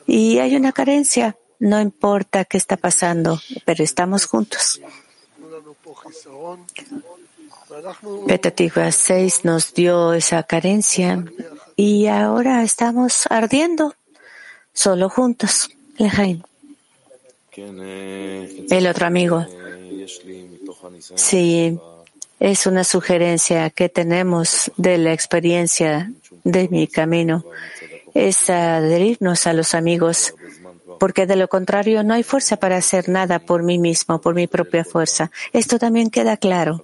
y 0.08 0.40
hay 0.40 0.56
una 0.56 0.72
carencia. 0.72 1.38
No 1.60 1.80
importa 1.80 2.46
qué 2.46 2.58
está 2.58 2.76
pasando, 2.78 3.40
pero 3.66 3.84
estamos 3.84 4.26
juntos. 4.26 4.82
Petativa 8.28 8.92
6 8.92 9.46
nos 9.46 9.74
dio 9.74 10.14
esa 10.14 10.44
carencia 10.44 11.24
y 11.76 12.08
ahora 12.08 12.64
estamos 12.64 13.26
ardiendo 13.30 13.96
solo 14.74 15.10
juntos. 15.10 15.70
El 17.56 18.88
otro 18.88 19.06
amigo. 19.06 19.46
Sí, 21.16 21.80
es 22.42 22.66
una 22.66 22.84
sugerencia 22.84 23.70
que 23.70 23.88
tenemos 23.88 24.72
de 24.76 24.98
la 24.98 25.14
experiencia 25.14 26.12
de 26.44 26.68
mi 26.70 26.88
camino. 26.88 27.46
Es 28.16 28.50
adherirnos 28.50 29.46
a 29.46 29.54
los 29.54 29.76
amigos 29.76 30.34
porque 31.00 31.28
de 31.28 31.36
lo 31.36 31.48
contrario 31.48 32.04
no 32.04 32.16
hay 32.16 32.24
fuerza 32.24 32.58
para 32.58 32.78
hacer 32.78 33.10
nada 33.10 33.38
por 33.38 33.62
mí 33.62 33.78
mismo, 33.78 34.20
por 34.20 34.34
mi 34.34 34.48
propia 34.48 34.84
fuerza. 34.84 35.30
Esto 35.54 35.78
también 35.78 36.10
queda 36.10 36.36
claro. 36.36 36.84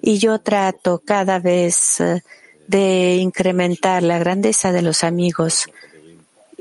Y 0.00 0.18
yo 0.18 0.38
trato 0.38 1.02
cada 1.04 1.38
vez 1.38 2.00
eh, 2.00 2.22
de 2.66 3.16
incrementar 3.16 4.02
la 4.02 4.18
grandeza 4.18 4.72
de 4.72 4.80
los 4.80 5.04
amigos. 5.04 5.66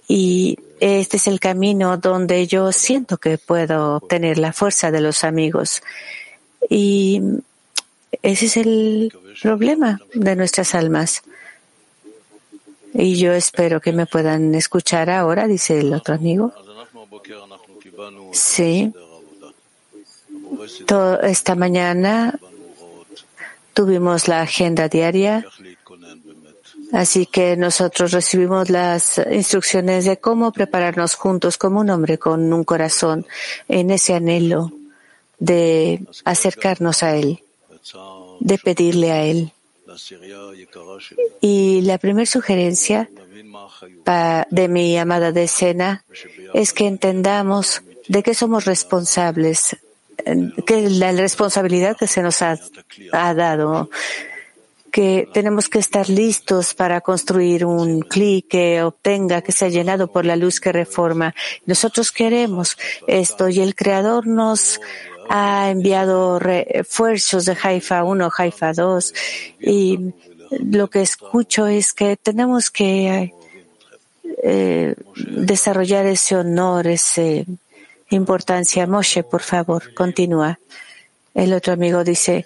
Y 0.06 0.58
este 0.82 1.16
es 1.16 1.28
el 1.28 1.40
camino 1.40 1.98
donde 1.98 2.46
yo 2.48 2.74
siento 2.74 3.18
que 3.18 3.38
puedo 3.38 3.96
obtener 3.96 4.38
la 4.38 4.52
fuerza 4.52 4.92
de 4.92 5.00
los 5.00 5.24
amigos. 5.24 5.82
Y 6.70 7.22
ese 8.22 8.46
es 8.46 8.58
el 8.58 9.14
problema 9.42 10.00
de 10.14 10.36
nuestras 10.36 10.76
almas. 10.76 11.24
Y 12.94 13.16
yo 13.18 13.34
espero 13.34 13.82
que 13.82 13.92
me 13.92 14.06
puedan 14.06 14.54
escuchar 14.54 15.10
ahora, 15.10 15.48
dice 15.48 15.80
el 15.80 15.94
otro 15.94 16.14
amigo. 16.14 16.54
Sí. 18.32 18.94
esta 21.24 21.56
mañana 21.56 22.40
tuvimos 23.74 24.28
la 24.28 24.42
agenda 24.42 24.88
diaria, 24.88 25.46
así 26.92 27.26
que 27.26 27.58
nosotros 27.58 28.12
recibimos 28.12 28.70
las 28.70 29.20
instrucciones 29.32 30.06
de 30.06 30.18
cómo 30.18 30.52
prepararnos 30.52 31.16
juntos 31.16 31.58
como 31.58 31.82
un 31.82 31.90
hombre 31.90 32.20
con 32.20 32.54
un 32.54 32.64
corazón 32.64 33.26
en 33.68 33.90
ese 33.90 34.14
anhelo 34.14 34.72
de 35.40 36.06
acercarnos 36.24 37.04
a 37.04 37.16
Él, 37.16 37.43
de 38.40 38.58
pedirle 38.58 39.12
a 39.12 39.24
Él. 39.24 39.52
Y 41.42 41.82
la 41.82 41.98
primera 41.98 42.26
sugerencia 42.26 43.10
de 44.50 44.68
mi 44.68 44.98
amada 44.98 45.32
decena 45.32 46.06
es 46.54 46.74
que 46.74 46.88
entendamos 46.88 47.82
de 48.08 48.24
qué 48.24 48.34
somos 48.34 48.66
responsables, 48.66 49.78
que 50.66 50.90
la 50.90 51.12
responsabilidad 51.12 51.98
que 51.98 52.08
se 52.08 52.22
nos 52.22 52.42
ha, 52.42 52.58
dado, 53.12 53.90
que 54.92 55.28
tenemos 55.34 55.70
que 55.70 55.80
estar 55.80 56.10
listos 56.10 56.74
para 56.74 57.02
construir 57.02 57.66
un 57.66 58.02
clic 58.02 58.48
que 58.48 58.84
obtenga, 58.84 59.42
que 59.42 59.52
sea 59.52 59.70
llenado 59.70 60.08
por 60.08 60.26
la 60.26 60.36
luz 60.36 60.60
que 60.60 60.72
reforma. 60.72 61.34
Nosotros 61.66 62.12
queremos 62.12 62.78
esto 63.08 63.50
y 63.50 63.60
el 63.60 63.76
Creador 63.76 64.28
nos 64.28 64.80
ha 65.36 65.72
enviado 65.72 66.38
refuerzos 66.38 67.46
de 67.46 67.58
Haifa 67.60 68.04
1, 68.04 68.30
Haifa 68.38 68.72
2 68.72 69.14
y 69.62 70.14
lo 70.64 70.92
que 70.92 71.02
escucho 71.02 71.66
es 71.66 71.92
que 71.92 72.18
tenemos 72.18 72.70
que 72.70 73.34
eh, 74.44 74.96
desarrollar 75.16 76.06
ese 76.06 76.36
honor, 76.36 76.86
esa 76.86 77.24
importancia. 78.12 78.86
Moshe, 78.86 79.24
por 79.24 79.42
favor, 79.42 79.96
continúa. 79.96 80.60
El 81.34 81.54
otro 81.54 81.74
amigo 81.74 82.04
dice, 82.04 82.46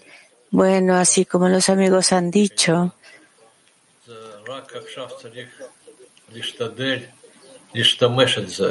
bueno, 0.52 0.96
así 0.96 1.26
como 1.26 1.50
los 1.50 1.68
amigos 1.68 2.14
han 2.14 2.32
dicho, 2.32 2.94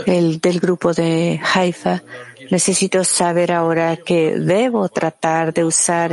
el 0.06 0.40
del 0.40 0.60
grupo 0.60 0.92
de 0.92 1.40
Haifa, 1.54 2.02
necesito 2.50 3.04
saber 3.04 3.52
ahora 3.52 3.96
que 3.96 4.38
debo 4.38 4.88
tratar 4.88 5.52
de 5.52 5.64
usar 5.64 6.12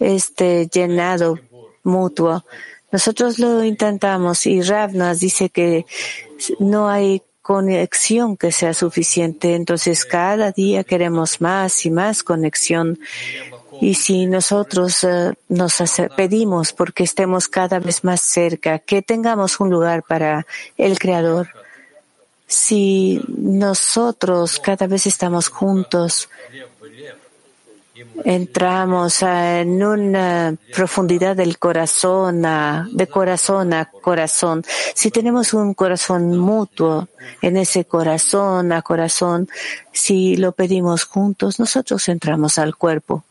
este 0.00 0.68
llenado 0.68 1.38
mutuo. 1.82 2.44
Nosotros 2.92 3.38
lo 3.38 3.64
intentamos 3.64 4.46
y 4.46 4.62
Rav 4.62 4.94
nos 4.94 5.20
dice 5.20 5.48
que 5.50 5.86
no 6.58 6.88
hay 6.88 7.22
conexión 7.46 8.36
que 8.36 8.50
sea 8.50 8.74
suficiente. 8.74 9.54
Entonces 9.54 10.04
cada 10.04 10.50
día 10.50 10.82
queremos 10.82 11.40
más 11.40 11.86
y 11.86 11.90
más 11.90 12.22
conexión. 12.22 12.98
Y 13.80 13.94
si 13.94 14.26
nosotros 14.26 15.04
eh, 15.04 15.34
nos 15.48 15.74
pedimos 16.16 16.72
porque 16.72 17.04
estemos 17.04 17.46
cada 17.46 17.78
vez 17.78 18.02
más 18.02 18.20
cerca, 18.20 18.78
que 18.80 19.02
tengamos 19.02 19.60
un 19.60 19.70
lugar 19.70 20.02
para 20.02 20.46
el 20.76 20.98
Creador, 20.98 21.48
si 22.46 23.20
nosotros 23.28 24.60
cada 24.60 24.86
vez 24.86 25.06
estamos 25.06 25.48
juntos, 25.48 26.28
entramos 28.24 29.22
en 29.22 29.82
una 29.82 30.54
profundidad 30.74 31.36
del 31.36 31.58
corazón, 31.58 32.42
de 32.92 33.06
corazón 33.08 33.72
a 33.72 33.86
corazón. 33.86 34.64
Si 34.94 35.10
tenemos 35.10 35.54
un 35.54 35.74
corazón 35.74 36.36
mutuo 36.36 37.08
en 37.42 37.56
ese 37.56 37.84
corazón 37.84 38.72
a 38.72 38.82
corazón, 38.82 39.48
si 39.92 40.36
lo 40.36 40.52
pedimos 40.52 41.04
juntos, 41.04 41.58
nosotros 41.58 42.08
entramos 42.08 42.58
al 42.58 42.76
cuerpo, 42.76 43.24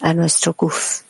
a 0.00 0.14
nuestro 0.14 0.54
kuf. 0.54 1.02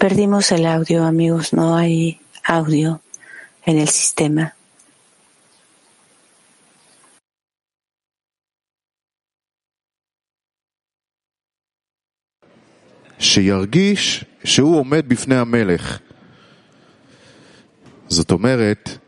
Perdimos 0.00 0.50
el 0.50 0.64
audio, 0.64 1.04
amigos. 1.04 1.52
No 1.52 1.76
hay 1.76 2.18
audio 2.46 3.02
en 3.66 3.78
el 3.78 3.88
sistema. 3.88 4.54
שירגיש 13.18 14.24
שהוא 14.44 14.78
עומד 14.78 15.08
בפני 15.08 15.36
המלך. 15.36 15.98
זאת 18.08 18.30
אומרת 18.30 18.98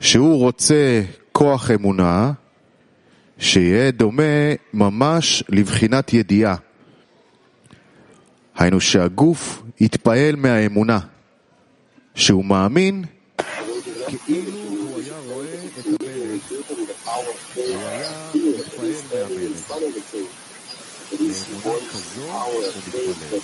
שהוא 0.00 0.38
רוצה 0.38 1.02
כוח 1.32 1.70
אמונה 1.70 2.32
שיהיה 3.38 3.90
דומה 3.90 4.54
ממש 4.74 5.44
לבחינת 5.48 6.12
ידיעה. 6.12 6.56
היינו 8.56 8.80
שהגוף 8.80 9.62
יתפעל 9.81 10.35
מהאמונה, 10.35 10.99
שהוא 12.15 12.45
מאמין 12.45 13.03
כאילו 14.25 14.51
הוא 14.51 14.99
היה 14.99 15.19
רואה 15.27 15.45
את 15.79 15.85
המלך, 15.85 16.51
הוא 17.55 17.65
היה 17.65 18.29
מתפעל 18.33 18.91
מהמלך. 19.13 19.71
באמונה 21.11 21.79
כזו 21.91 22.21
הוא 22.31 22.63
מתפלל. 22.87 23.39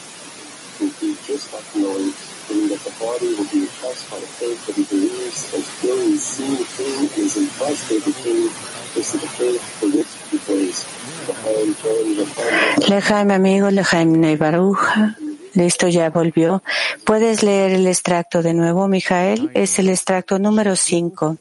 Lejaim, 12.89 13.31
amigo, 13.31 13.69
Lejaim 13.69 14.15
Neibaruja. 14.15 15.15
Listo, 15.54 15.88
ya 15.88 16.10
volvió. 16.10 16.62
¿Puedes 17.04 17.42
leer 17.42 17.72
el 17.72 17.86
extracto 17.86 18.42
de 18.42 18.54
nuevo, 18.54 18.88
Mijael? 18.88 19.50
Es 19.54 19.78
el 19.78 19.88
extracto 19.88 20.38
número 20.38 20.76
5. 20.76 21.36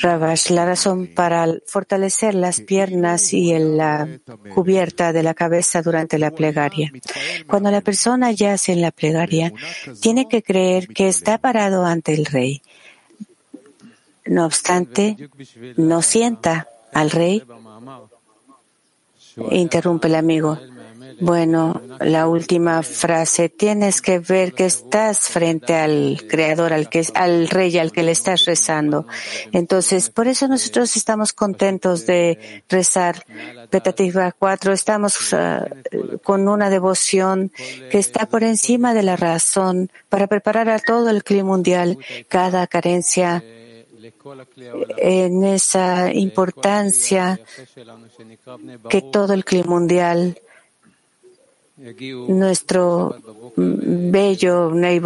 Ravash, 0.00 0.50
la 0.50 0.64
razón 0.64 1.08
para 1.14 1.46
fortalecer 1.66 2.34
las 2.34 2.60
piernas 2.60 3.32
y 3.32 3.56
la 3.58 4.08
cubierta 4.54 5.12
de 5.12 5.22
la 5.22 5.34
cabeza 5.34 5.82
durante 5.82 6.18
la 6.18 6.30
plegaria. 6.30 6.90
Cuando 7.46 7.70
la 7.70 7.82
persona 7.82 8.32
yace 8.32 8.72
en 8.72 8.80
la 8.80 8.90
plegaria, 8.90 9.52
tiene 10.00 10.26
que 10.26 10.42
creer 10.42 10.88
que 10.88 11.08
está 11.08 11.38
parado 11.38 11.84
ante 11.84 12.14
el 12.14 12.24
rey. 12.24 12.62
No 14.24 14.46
obstante, 14.46 15.16
no 15.76 16.00
sienta 16.00 16.68
al 16.92 17.10
rey. 17.10 17.42
Interrumpe 19.50 20.08
el 20.08 20.14
amigo. 20.14 20.58
Bueno, 21.20 21.80
la 22.00 22.26
última 22.26 22.82
frase, 22.82 23.48
tienes 23.48 24.02
que 24.02 24.18
ver 24.18 24.54
que 24.54 24.66
estás 24.66 25.28
frente 25.28 25.74
al 25.74 26.20
Creador, 26.28 26.72
al, 26.72 26.88
que, 26.88 27.06
al 27.14 27.48
Rey 27.48 27.78
al 27.78 27.92
que 27.92 28.02
le 28.02 28.10
estás 28.10 28.44
rezando. 28.44 29.06
Entonces, 29.52 30.10
por 30.10 30.26
eso 30.26 30.48
nosotros 30.48 30.96
estamos 30.96 31.32
contentos 31.32 32.06
de 32.06 32.62
rezar 32.68 33.24
Petativa 33.70 34.32
4. 34.32 34.72
Estamos 34.72 35.32
uh, 35.32 36.18
con 36.24 36.48
una 36.48 36.70
devoción 36.70 37.52
que 37.90 37.98
está 37.98 38.26
por 38.26 38.42
encima 38.42 38.92
de 38.92 39.04
la 39.04 39.14
razón 39.14 39.90
para 40.08 40.26
preparar 40.26 40.68
a 40.70 40.78
todo 40.80 41.08
el 41.10 41.22
clima 41.22 41.50
mundial 41.50 41.98
cada 42.28 42.66
carencia 42.66 43.44
en 44.96 45.44
esa 45.44 46.12
importancia 46.12 47.40
que 48.88 49.02
todo 49.02 49.32
el 49.34 49.44
clima 49.44 49.70
mundial 49.70 50.40
nuestro 52.28 53.16
bello 53.56 54.70
Nei 54.70 55.00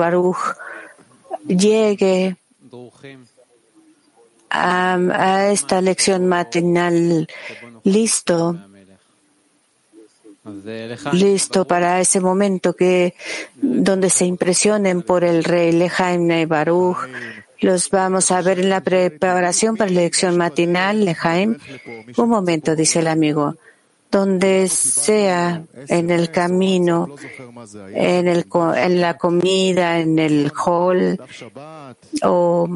llegue 1.46 2.36
a, 4.50 5.48
esta 5.50 5.80
lección 5.80 6.26
matinal 6.26 7.26
listo, 7.84 8.56
listo 11.12 11.66
para 11.66 12.00
ese 12.00 12.20
momento 12.20 12.74
que 12.74 13.14
donde 13.54 14.10
se 14.10 14.26
impresionen 14.26 15.02
por 15.02 15.24
el 15.24 15.44
rey 15.44 15.72
Lejaim 15.72 16.26
Nei 16.26 16.46
Los 17.60 17.90
vamos 17.90 18.30
a 18.30 18.42
ver 18.42 18.60
en 18.60 18.68
la 18.68 18.82
preparación 18.82 19.76
para 19.76 19.90
la 19.90 20.02
lección 20.02 20.36
matinal, 20.36 21.04
Lejaim. 21.04 21.58
Un 22.16 22.28
momento, 22.28 22.76
dice 22.76 23.00
el 23.00 23.08
amigo 23.08 23.56
donde 24.10 24.68
sea 24.68 25.62
en 25.88 26.10
el 26.10 26.30
camino, 26.30 27.14
en, 27.92 28.28
el, 28.28 28.46
en 28.76 29.00
la 29.00 29.16
comida, 29.18 29.98
en 29.98 30.18
el 30.18 30.52
hall, 30.52 31.20
o 32.22 32.68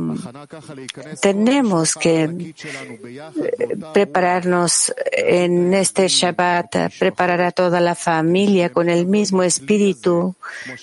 tenemos 1.21 1.95
que 1.95 2.25
eh, 2.25 3.77
prepararnos 3.95 4.93
en 5.13 5.73
este 5.75 6.09
Shabbat, 6.09 6.93
preparar 6.99 7.41
a 7.43 7.53
toda 7.53 7.81
la 7.81 7.95
familia 7.95 8.71
con 8.71 8.89
el 8.89 9.07
mismo 9.07 9.43
espíritu 9.43 10.35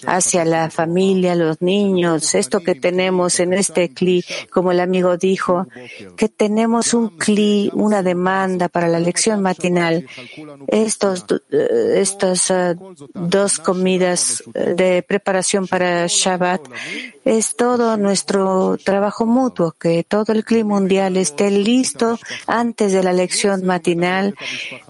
hacia 0.05 0.45
la 0.45 0.69
familia, 0.69 1.35
los 1.35 1.61
niños, 1.61 2.35
esto 2.35 2.61
que 2.61 2.75
tenemos 2.75 3.39
en 3.39 3.53
este 3.53 3.89
cli, 3.89 4.23
como 4.49 4.71
el 4.71 4.79
amigo 4.79 5.17
dijo, 5.17 5.67
que 6.15 6.29
tenemos 6.29 6.93
un 6.93 7.09
cli, 7.09 7.69
una 7.73 8.01
demanda 8.01 8.69
para 8.69 8.87
la 8.87 8.99
lección 8.99 9.41
matinal 9.41 10.07
estos, 10.67 11.25
eh, 11.51 11.95
estas 11.97 12.51
eh, 12.51 12.75
dos 13.13 13.59
comidas 13.59 14.43
eh, 14.53 14.73
de 14.75 15.03
preparación 15.03 15.67
para 15.67 16.07
Shabbat 16.07 16.61
es 17.25 17.55
todo 17.55 17.97
nuestro 17.97 18.77
trabajo 18.77 19.25
mutuo, 19.25 19.73
que 19.79 20.03
todo 20.03 20.33
el 20.33 20.43
clima 20.43 20.75
mundial 20.75 21.17
esté 21.17 21.51
listo 21.51 22.19
antes 22.45 22.91
de 22.93 23.03
la 23.03 23.13
lección 23.13 23.65
matinal 23.65 24.35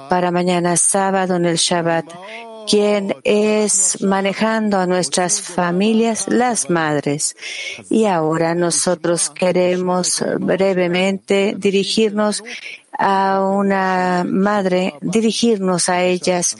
para 0.09 0.31
mañana 0.31 0.77
sábado 0.77 1.35
en 1.35 1.45
el 1.45 1.57
Shabbat 1.57 2.05
quien 2.67 3.15
es 3.23 4.01
manejando 4.01 4.77
a 4.77 4.85
nuestras 4.85 5.41
familias, 5.41 6.27
las 6.27 6.69
madres. 6.69 7.35
Y 7.89 8.05
ahora 8.05 8.53
nosotros 8.53 9.29
queremos 9.29 10.23
brevemente 10.39 11.55
dirigirnos 11.57 12.43
a 12.97 13.41
una 13.41 14.25
madre, 14.27 14.95
dirigirnos 15.01 15.89
a 15.89 16.03
ellas. 16.03 16.57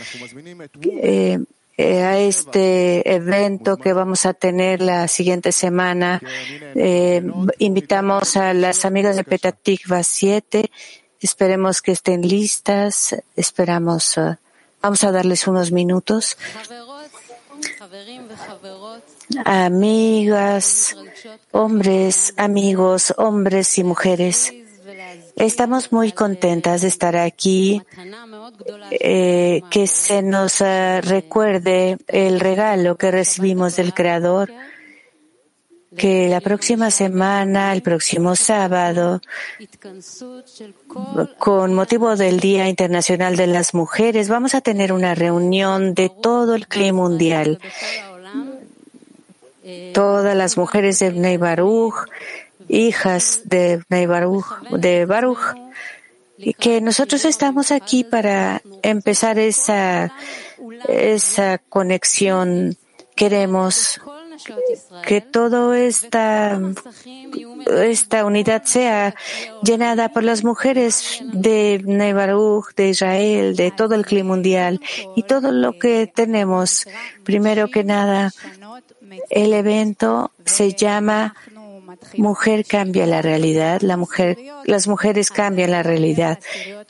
Eh, 0.83 1.39
eh, 1.79 2.01
a 2.01 2.17
este 2.17 3.13
evento 3.13 3.77
que 3.77 3.93
vamos 3.93 4.25
a 4.25 4.33
tener 4.33 4.81
la 4.81 5.07
siguiente 5.07 5.51
semana. 5.51 6.19
Eh, 6.73 7.21
invitamos 7.59 8.35
a 8.35 8.55
las 8.55 8.83
amigas 8.83 9.15
de 9.15 9.23
Petatikva 9.23 10.01
7. 10.01 10.71
Esperemos 11.21 11.83
que 11.83 11.91
estén 11.91 12.27
listas. 12.27 13.15
Esperamos. 13.35 14.17
Uh, 14.17 14.35
vamos 14.81 15.03
a 15.03 15.11
darles 15.11 15.47
unos 15.47 15.71
minutos. 15.71 16.35
Amigas, 19.45 20.95
hombres, 21.51 22.33
amigos, 22.38 23.13
hombres 23.17 23.77
y 23.77 23.83
mujeres. 23.83 24.51
Estamos 25.38 25.91
muy 25.91 26.13
contentas 26.13 26.81
de 26.81 26.88
estar 26.88 27.15
aquí, 27.15 27.79
eh, 28.89 29.61
que 29.69 29.85
se 29.85 30.23
nos 30.23 30.61
eh, 30.61 30.99
recuerde 31.01 31.99
el 32.07 32.39
regalo 32.39 32.97
que 32.97 33.11
recibimos 33.11 33.75
del 33.75 33.93
Creador, 33.93 34.51
que 35.95 36.27
la 36.27 36.41
próxima 36.41 36.89
semana, 36.89 37.71
el 37.71 37.83
próximo 37.83 38.35
sábado, 38.35 39.21
con 41.38 41.75
motivo 41.75 42.15
del 42.15 42.39
Día 42.39 42.67
Internacional 42.67 43.35
de 43.35 43.45
las 43.45 43.75
Mujeres, 43.75 44.29
vamos 44.29 44.55
a 44.55 44.61
tener 44.61 44.91
una 44.91 45.13
reunión 45.13 45.93
de 45.93 46.09
todo 46.09 46.55
el 46.55 46.67
clima 46.67 46.97
mundial. 46.97 47.59
Todas 49.93 50.35
las 50.35 50.57
mujeres 50.57 50.97
de 50.97 51.11
Bnei 51.11 51.38
hijas 52.68 53.41
de 53.45 53.84
Baruch, 53.89 54.45
de 54.72 55.05
Baruch, 55.05 55.55
y 56.38 56.53
que 56.53 56.82
nosotros 56.82 57.26
estamos 57.26 57.72
aquí 57.72 58.03
para 58.03 58.61
empezar 58.84 59.39
esa, 59.39 60.11
esa 60.88 61.57
conexión. 61.57 62.78
Queremos 63.15 63.99
que 65.05 65.22
toda 65.22 65.80
esta, 65.80 66.59
esta 67.84 68.26
unidad 68.26 68.63
sea 68.63 69.15
llenada 69.63 70.09
por 70.09 70.24
las 70.24 70.43
mujeres 70.43 71.22
de 71.34 71.82
Baruch, 72.13 72.76
de 72.76 72.89
Israel, 72.89 73.55
de 73.55 73.72
todo 73.72 73.95
el 73.95 74.05
clima 74.05 74.30
mundial 74.30 74.80
y 75.15 75.24
todo 75.24 75.51
lo 75.51 75.80
que 75.80 76.05
tenemos. 76.13 76.88
Primero 77.24 77.70
que 77.70 77.84
nada, 77.84 78.32
el 79.30 79.53
evento 79.53 80.32
se 80.45 80.74
llama 80.74 81.36
mujer 82.17 82.65
cambia 82.65 83.05
la 83.05 83.21
realidad, 83.21 83.81
la 83.81 83.97
mujer, 83.97 84.37
las 84.65 84.87
mujeres 84.87 85.31
cambian 85.31 85.71
la 85.71 85.83
realidad. 85.83 86.39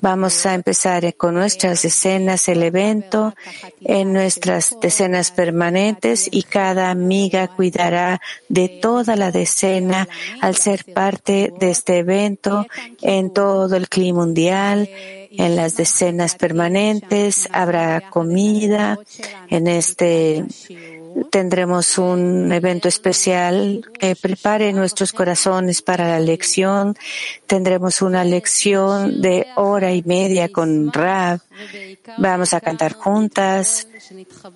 Vamos 0.01 0.45
a 0.45 0.53
empezar 0.53 1.16
con 1.16 1.36
nuestras 1.36 1.82
decenas, 1.82 2.47
el 2.47 2.64
evento, 2.64 3.34
en 3.82 4.14
nuestras 4.14 4.76
decenas 4.82 5.32
permanentes 5.32 6.28
y 6.32 6.43
cada 6.43 6.89
amiga 6.89 7.47
cuidará 7.47 8.22
de 8.49 8.68
toda 8.70 9.16
la 9.16 9.32
decena 9.32 10.08
al 10.41 10.55
ser 10.55 10.86
parte 10.93 11.53
de 11.60 11.72
este 11.72 11.97
evento 11.97 12.66
en 13.01 13.32
todo 13.32 13.76
el 13.76 13.89
clima 13.89 14.18
mundial, 14.18 14.89
en 15.32 15.55
las 15.55 15.78
decenas 15.78 16.36
permanentes, 16.36 17.47
habrá 17.51 18.10
comida 18.10 18.99
en 19.49 19.68
este 19.68 20.45
tendremos 21.32 21.97
un 21.97 22.51
evento 22.51 22.88
especial 22.88 23.84
que 23.99 24.15
prepare 24.15 24.74
nuestros 24.74 25.11
corazones 25.13 25.82
para 25.82 26.07
la 26.07 26.20
lección. 26.20 26.95
Tendremos 27.47 28.01
una 28.01 28.24
lección 28.24 29.22
de 29.22 29.47
hora 29.55 29.93
y 29.93 30.03
media 30.03 30.49
con 30.49 30.91
Rab. 30.91 31.39
Vamos 32.18 32.53
a 32.53 32.61
cantar 32.61 32.93
juntas, 32.93 33.88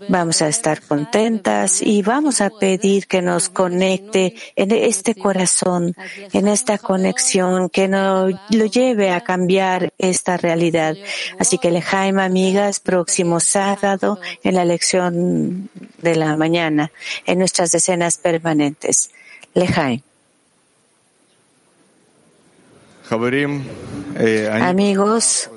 vamos 0.08 0.42
a 0.42 0.48
estar 0.48 0.82
contentas 0.82 1.82
y 1.82 2.02
vamos 2.02 2.42
a 2.42 2.50
pedir 2.50 3.08
que 3.08 3.22
nos 3.22 3.50
conecte 3.50 4.36
en 4.56 4.72
este 4.72 5.16
corazón, 5.16 5.96
en 6.32 6.48
esta 6.48 6.78
conexión, 6.78 7.70
que 7.70 7.88
nos 7.88 8.34
lo 8.52 8.66
lleve 8.66 9.12
a 9.12 9.22
cambiar 9.22 9.94
esta 9.98 10.38
realidad. 10.38 10.96
Así 11.40 11.58
que 11.58 11.72
Lejaim, 11.72 12.20
amigas, 12.20 12.80
próximo 12.80 13.40
sábado 13.40 14.20
en 14.44 14.56
la 14.56 14.66
lección 14.66 15.70
de 16.02 16.16
la 16.16 16.38
mañana, 16.38 16.51
en 16.56 17.40
nuestras 17.40 17.72
decenas 17.72 18.18
permanentes. 18.18 19.12
Lejaim. 19.54 20.02
Amigos, 24.62 25.50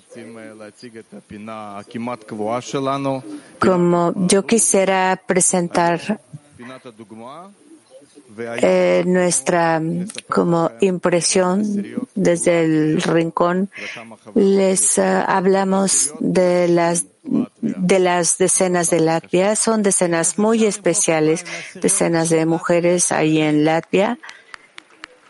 como 3.61 4.13
yo 4.27 4.47
quisiera 4.47 5.21
presentar 5.27 6.21
eh, 8.39 9.03
nuestra 9.07 9.81
como 10.29 10.71
impresión 10.81 11.87
desde 12.15 12.65
el 12.65 13.03
rincón, 13.03 13.71
les 14.35 14.99
uh, 14.99 15.25
hablamos 15.27 16.15
de 16.21 16.69
las 16.69 17.07
de 17.61 17.99
las 17.99 18.39
decenas 18.39 18.91
de 18.91 19.01
Latvia. 19.01 19.57
Son 19.57 19.83
decenas 19.83 20.39
muy 20.39 20.65
especiales, 20.65 21.45
decenas 21.75 22.29
de 22.29 22.45
mujeres 22.47 23.13
ahí 23.13 23.41
en 23.41 23.65
Latvia. 23.65 24.19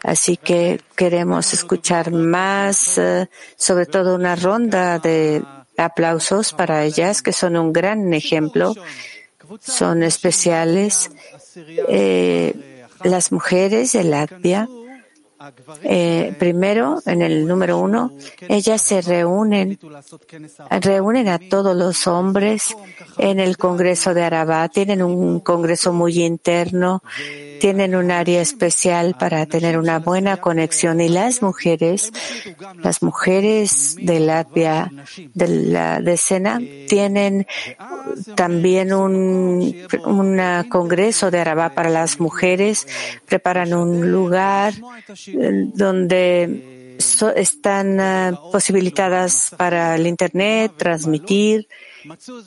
Así 0.02 0.36
que 0.36 0.80
queremos 0.96 1.54
escuchar 1.54 2.10
más, 2.10 2.98
eh, 2.98 3.30
sobre 3.56 3.86
todo 3.86 4.14
una 4.14 4.36
ronda 4.36 4.98
de 4.98 5.42
aplausos 5.78 6.52
para 6.52 6.84
ellas, 6.84 7.22
que 7.22 7.32
son 7.32 7.56
un 7.56 7.72
gran 7.72 8.12
ejemplo, 8.12 8.74
son 9.60 10.02
especiales. 10.02 11.10
Eh, 11.88 12.73
las 13.02 13.32
mujeres 13.32 13.92
de 13.92 14.04
Latvia 14.04 14.68
eh, 15.82 16.34
primero, 16.38 17.00
en 17.06 17.22
el 17.22 17.46
número 17.46 17.78
uno, 17.78 18.12
ellas 18.48 18.82
se 18.82 19.02
reúnen, 19.02 19.78
reúnen 20.80 21.28
a 21.28 21.38
todos 21.38 21.76
los 21.76 22.06
hombres 22.06 22.76
en 23.18 23.40
el 23.40 23.56
Congreso 23.56 24.14
de 24.14 24.22
Arabá, 24.22 24.68
tienen 24.68 25.02
un 25.02 25.40
congreso 25.40 25.92
muy 25.92 26.22
interno, 26.22 27.02
tienen 27.60 27.94
un 27.94 28.10
área 28.10 28.40
especial 28.40 29.16
para 29.18 29.46
tener 29.46 29.78
una 29.78 29.98
buena 29.98 30.38
conexión. 30.38 31.00
Y 31.00 31.08
las 31.08 31.42
mujeres, 31.42 32.12
las 32.82 33.02
mujeres 33.02 33.96
de 34.00 34.20
Latvia, 34.20 34.90
de 35.34 35.48
la 35.48 36.00
decena, 36.00 36.60
tienen 36.88 37.46
también 38.34 38.92
un, 38.92 39.86
un 40.04 40.64
congreso 40.68 41.30
de 41.30 41.40
Arabá 41.40 41.70
para 41.70 41.90
las 41.90 42.20
mujeres, 42.20 42.86
preparan 43.26 43.74
un 43.74 44.10
lugar 44.10 44.74
donde 45.74 46.96
están 47.36 48.00
ah, 48.00 48.38
posibilitadas 48.52 49.54
para 49.56 49.96
el 49.96 50.06
Internet, 50.06 50.72
transmitir 50.76 51.68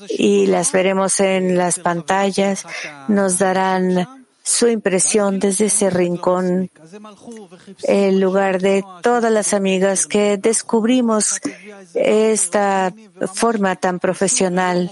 y 0.10 0.48
las 0.48 0.72
veremos 0.72 1.20
en 1.20 1.58
las 1.58 1.80
pantallas. 1.80 2.66
Nos 3.08 3.40
darán 3.40 4.27
su 4.48 4.70
impresión 4.70 5.40
desde 5.40 5.66
ese 5.66 5.90
rincón, 5.90 6.72
el 7.84 8.22
lugar 8.22 8.62
de 8.62 8.82
todas 9.02 9.30
las 9.30 9.54
amigas 9.54 10.08
que 10.08 10.38
descubrimos 10.38 11.42
esta 11.94 12.94
forma 13.34 13.76
tan 13.76 14.00
profesional, 14.00 14.90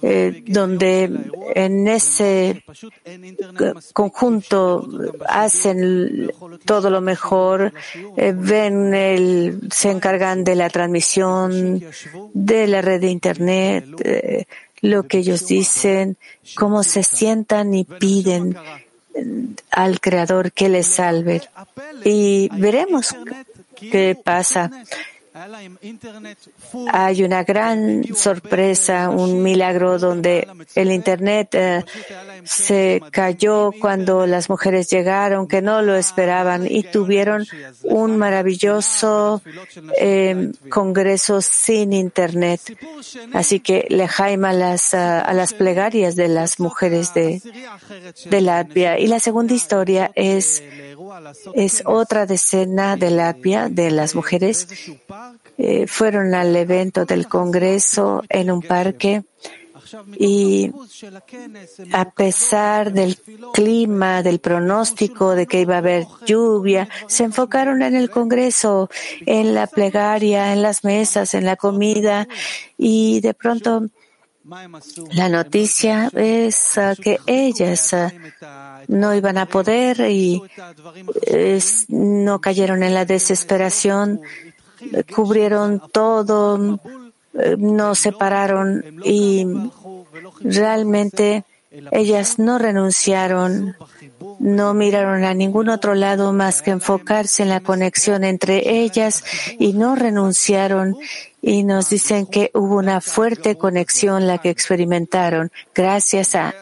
eh, 0.00 0.42
donde 0.46 1.10
en 1.54 1.86
ese 1.86 2.64
conjunto 3.92 4.88
hacen 5.28 6.32
todo 6.64 6.88
lo 6.88 7.02
mejor, 7.02 7.74
eh, 8.16 8.32
ven 8.34 8.94
el, 8.94 9.68
se 9.70 9.90
encargan 9.90 10.44
de 10.44 10.54
la 10.54 10.70
transmisión, 10.70 11.84
de 12.32 12.66
la 12.66 12.80
red 12.80 13.02
de 13.02 13.10
Internet, 13.10 13.84
eh, 14.02 14.46
lo 14.80 15.06
que 15.06 15.18
ellos 15.18 15.46
dicen, 15.46 16.16
cómo 16.54 16.82
se 16.82 17.02
sientan 17.02 17.74
y 17.74 17.84
piden 17.84 18.56
al 19.70 20.00
Creador 20.00 20.52
que 20.52 20.68
les 20.68 20.86
salve. 20.86 21.42
Y 22.04 22.48
veremos 22.52 23.14
qué 23.76 24.16
pasa. 24.22 24.70
Hay 26.92 27.22
una 27.22 27.44
gran 27.44 28.04
sorpresa, 28.14 29.10
un 29.10 29.42
milagro 29.42 29.98
donde 29.98 30.46
el 30.74 30.90
Internet 30.92 31.54
eh, 31.54 31.84
se 32.44 33.02
cayó 33.10 33.72
cuando 33.80 34.26
las 34.26 34.48
mujeres 34.48 34.88
llegaron, 34.90 35.46
que 35.46 35.62
no 35.62 35.82
lo 35.82 35.96
esperaban 35.96 36.66
y 36.68 36.82
tuvieron 36.82 37.46
un 37.82 38.16
maravilloso 38.16 39.42
eh, 39.98 40.52
congreso 40.70 41.40
sin 41.40 41.92
Internet. 41.92 42.60
Así 43.32 43.60
que 43.60 43.86
le 43.90 44.08
jaima 44.08 44.52
las, 44.52 44.94
a 44.94 45.32
las 45.32 45.54
plegarias 45.54 46.16
de 46.16 46.28
las 46.28 46.58
mujeres 46.58 47.14
de, 47.14 47.40
de 48.24 48.40
Latvia. 48.40 48.98
Y 48.98 49.06
la 49.06 49.20
segunda 49.20 49.54
historia 49.54 50.10
es 50.14 50.62
es 51.54 51.82
otra 51.84 52.26
decena 52.26 52.96
de 52.96 53.10
Latvia 53.10 53.68
de 53.68 53.90
las 53.90 54.14
mujeres. 54.14 54.68
Eh, 55.60 55.88
fueron 55.88 56.34
al 56.34 56.54
evento 56.54 57.04
del 57.04 57.26
Congreso 57.26 58.22
en 58.28 58.52
un 58.52 58.62
parque 58.62 59.24
y 60.16 60.70
a 61.92 62.10
pesar 62.10 62.92
del 62.92 63.18
clima, 63.52 64.22
del 64.22 64.38
pronóstico 64.38 65.34
de 65.34 65.46
que 65.46 65.62
iba 65.62 65.74
a 65.74 65.78
haber 65.78 66.06
lluvia, 66.26 66.88
se 67.08 67.24
enfocaron 67.24 67.82
en 67.82 67.96
el 67.96 68.08
Congreso, 68.08 68.88
en 69.26 69.52
la 69.52 69.66
plegaria, 69.66 70.52
en 70.52 70.62
las 70.62 70.84
mesas, 70.84 71.34
en 71.34 71.44
la 71.44 71.56
comida 71.56 72.28
y 72.76 73.20
de 73.20 73.34
pronto 73.34 73.88
la 75.12 75.28
noticia 75.28 76.10
es 76.14 76.78
ah, 76.78 76.94
que 76.98 77.18
ellas 77.26 77.92
ah, 77.92 78.80
no 78.88 79.14
iban 79.14 79.36
a 79.36 79.44
poder 79.46 80.00
y 80.10 80.40
no 81.88 82.40
cayeron 82.40 82.82
en 82.82 82.94
la 82.94 83.04
desesperación, 83.04 84.22
cubrieron 85.14 85.82
todo, 85.92 86.78
eh, 87.34 87.56
no 87.58 87.94
separaron 87.94 89.00
y 89.04 89.46
realmente 90.40 91.44
ellas 91.90 92.38
no 92.38 92.58
renunciaron, 92.58 93.76
no 94.54 94.74
miraron 94.74 95.24
a 95.24 95.34
ningún 95.34 95.68
otro 95.68 95.94
lado 95.94 96.32
más 96.32 96.62
que 96.62 96.70
enfocarse 96.70 97.42
en 97.42 97.48
la 97.48 97.60
conexión 97.60 98.24
entre 98.24 98.80
ellas 98.80 99.24
y 99.58 99.72
no 99.72 99.94
renunciaron 99.94 100.96
y 101.40 101.62
nos 101.62 101.90
dicen 101.90 102.26
que 102.26 102.50
hubo 102.54 102.76
una 102.76 103.00
fuerte 103.00 103.56
conexión 103.56 104.26
la 104.26 104.38
que 104.38 104.50
experimentaron 104.50 105.52
gracias 105.74 106.34
a, 106.34 106.54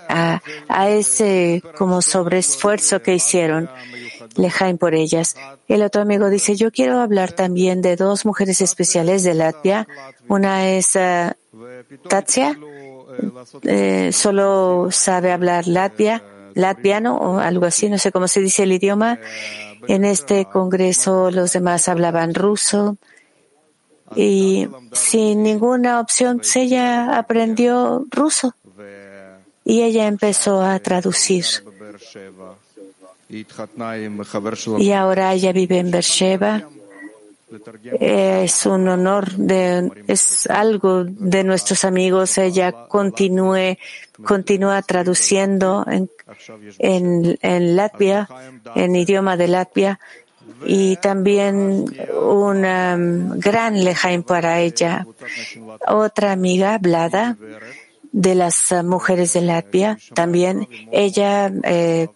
a, 0.68 0.88
ese 0.88 1.62
como 1.78 2.02
sobreesfuerzo 2.02 3.02
que 3.02 3.14
hicieron. 3.14 3.70
Lejaim 4.36 4.76
por 4.76 4.94
ellas. 4.94 5.36
El 5.66 5.82
otro 5.82 6.02
amigo 6.02 6.28
dice, 6.28 6.56
yo 6.56 6.70
quiero 6.70 7.00
hablar 7.00 7.32
también 7.32 7.80
de 7.80 7.96
dos 7.96 8.26
mujeres 8.26 8.60
especiales 8.60 9.22
de 9.22 9.34
Latvia. 9.34 9.88
Una 10.28 10.68
es 10.68 10.94
uh, 10.94 11.32
Tatsia, 12.08 12.58
eh, 13.62 14.10
solo 14.12 14.88
sabe 14.90 15.32
hablar 15.32 15.66
latvia, 15.66 16.22
latviano 16.56 17.16
o 17.16 17.38
algo 17.38 17.66
así, 17.66 17.88
no 17.88 17.98
sé 17.98 18.10
cómo 18.10 18.26
se 18.26 18.40
dice 18.40 18.64
el 18.64 18.72
idioma. 18.72 19.20
En 19.86 20.04
este 20.04 20.46
congreso 20.46 21.30
los 21.30 21.52
demás 21.52 21.88
hablaban 21.88 22.34
ruso 22.34 22.96
y 24.16 24.68
sin 24.92 25.42
ninguna 25.42 26.00
opción 26.00 26.38
pues 26.38 26.56
ella 26.56 27.18
aprendió 27.18 28.04
ruso 28.10 28.54
y 29.64 29.82
ella 29.82 30.06
empezó 30.06 30.62
a 30.62 30.78
traducir. 30.78 31.44
y 34.78 34.92
ahora 34.92 35.34
ella 35.34 35.52
vive 35.52 35.78
en 35.78 35.90
Beersheba. 35.90 36.68
Es 38.00 38.66
un 38.66 38.88
honor, 38.88 39.30
de, 39.32 39.90
es 40.08 40.48
algo 40.48 41.04
de 41.04 41.44
nuestros 41.44 41.84
amigos. 41.84 42.38
Ella 42.38 42.72
continúe, 42.88 43.76
continúa 44.24 44.82
traduciendo 44.82 45.84
en, 45.88 46.10
en, 46.78 47.38
en 47.40 47.76
Latvia, 47.76 48.28
en 48.74 48.96
idioma 48.96 49.36
de 49.36 49.48
Latvia, 49.48 49.98
y 50.64 50.96
también 50.96 51.84
un 52.22 52.64
um, 52.64 53.38
gran 53.38 53.84
lejaim 53.84 54.22
para 54.22 54.60
ella. 54.60 55.06
Otra 55.86 56.32
amiga, 56.32 56.74
hablada 56.74 57.36
de 58.12 58.34
las 58.34 58.72
mujeres 58.84 59.32
de 59.34 59.42
Latvia, 59.42 59.98
también 60.14 60.68
ella 60.92 61.52
eh, 61.64 62.08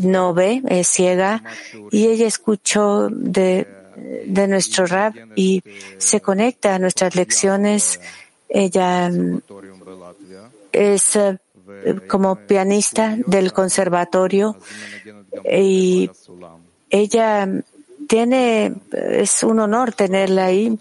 no 0.00 0.34
ve, 0.34 0.62
es 0.68 0.88
ciega, 0.88 1.42
y 1.90 2.06
ella 2.06 2.26
escuchó 2.26 3.08
de, 3.10 3.66
de 4.26 4.48
nuestro 4.48 4.86
rap 4.86 5.14
y 5.34 5.62
se 5.98 6.20
conecta 6.20 6.74
a 6.74 6.78
nuestras 6.78 7.14
lecciones. 7.16 8.00
Ella 8.48 9.10
um, 9.12 9.40
es 10.72 11.18
como 12.08 12.36
pianista 12.36 13.16
del 13.26 13.52
conservatorio 13.52 14.56
y 15.50 16.10
ella 16.90 17.48
tiene, 18.06 18.74
es 18.92 19.42
un 19.42 19.60
honor 19.60 19.92
tenerla 19.92 20.46
ahí. 20.46 20.78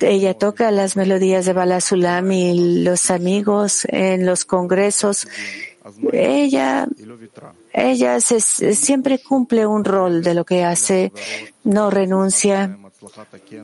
Ella 0.00 0.34
toca 0.34 0.70
las 0.70 0.96
melodías 0.96 1.46
de 1.46 1.52
Balasulam 1.52 2.32
y 2.32 2.82
los 2.82 3.10
amigos 3.10 3.86
en 3.90 4.26
los 4.26 4.44
congresos. 4.44 5.28
Ella, 6.12 6.88
ella 7.72 8.20
siempre 8.20 9.18
cumple 9.20 9.66
un 9.66 9.84
rol 9.84 10.22
de 10.22 10.34
lo 10.34 10.44
que 10.44 10.64
hace, 10.64 11.12
no 11.62 11.90
renuncia. 11.90 12.78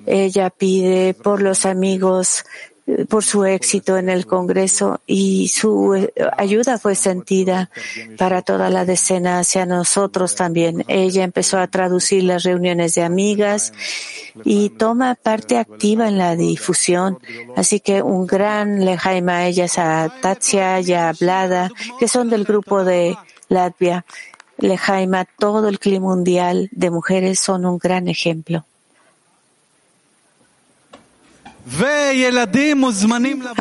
Ella 0.06 0.50
pide 0.50 1.14
por 1.14 1.42
los 1.42 1.66
amigos 1.66 2.44
por 3.08 3.24
su 3.24 3.44
éxito 3.44 3.96
en 3.96 4.08
el 4.08 4.26
Congreso 4.26 5.00
y 5.06 5.48
su 5.48 5.94
eh, 5.94 6.12
ayuda 6.36 6.78
fue 6.78 6.94
sentida 6.94 7.70
para 8.18 8.42
toda 8.42 8.70
la 8.70 8.84
decena 8.84 9.38
hacia 9.38 9.66
nosotros 9.66 10.34
también. 10.34 10.84
Ella 10.88 11.24
empezó 11.24 11.58
a 11.58 11.68
traducir 11.68 12.24
las 12.24 12.42
reuniones 12.42 12.94
de 12.94 13.02
amigas 13.02 13.72
y 14.44 14.70
toma 14.70 15.14
parte 15.14 15.58
activa 15.58 16.08
en 16.08 16.18
la 16.18 16.36
difusión. 16.36 17.18
Así 17.56 17.80
que 17.80 18.02
un 18.02 18.26
gran 18.26 18.84
lejaima 18.84 19.38
a 19.38 19.46
ellas, 19.46 19.78
a 19.78 20.12
Tatsia 20.20 20.80
y 20.80 20.92
a 20.92 21.12
Blada, 21.18 21.70
que 21.98 22.08
son 22.08 22.30
del 22.30 22.44
grupo 22.44 22.84
de 22.84 23.16
Latvia. 23.48 24.04
Lejaima, 24.58 25.24
todo 25.24 25.68
el 25.68 25.78
clima 25.78 26.06
mundial 26.06 26.68
de 26.72 26.90
mujeres 26.90 27.40
son 27.40 27.64
un 27.64 27.78
gran 27.78 28.08
ejemplo. 28.08 28.64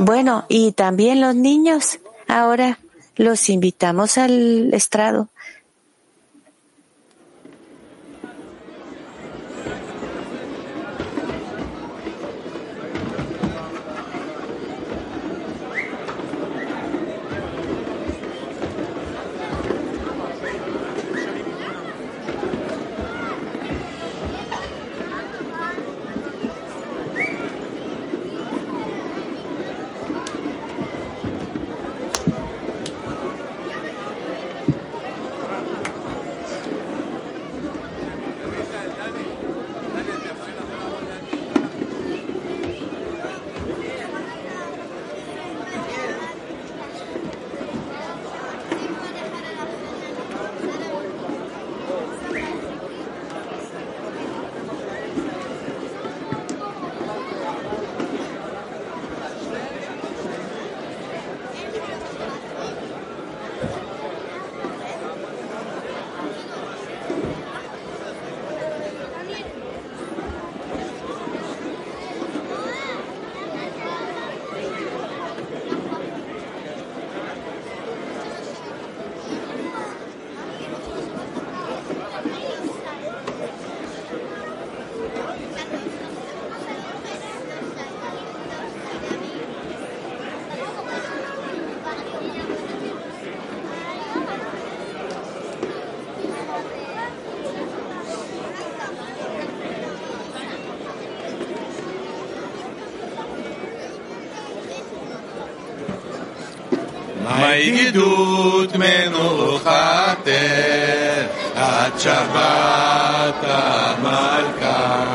Bueno, 0.02 0.46
y 0.50 0.72
también 0.72 1.22
los 1.22 1.36
niños. 1.36 2.00
Ahora 2.28 2.80
los 3.16 3.50
invitamos 3.50 4.18
al 4.18 4.74
estrado. 4.74 5.30
גדות 107.70 108.76
מנוחתך 108.76 110.32
עד 111.56 112.00
שבת 112.00 113.44
המלכה 113.44 115.06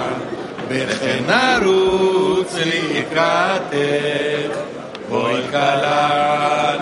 וכן 0.68 1.24
נרוץ 1.26 2.54
לקראתך. 2.54 4.56
בואי 5.08 5.42
כלה 5.50 6.72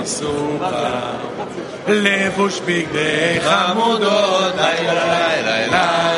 נסוכה 0.00 1.00
לבוש 1.88 2.60
בגדי 2.60 3.40
חמודות 3.40 4.54
לילה 4.56 4.94
לילה 5.42 5.42
לילה 5.42 6.12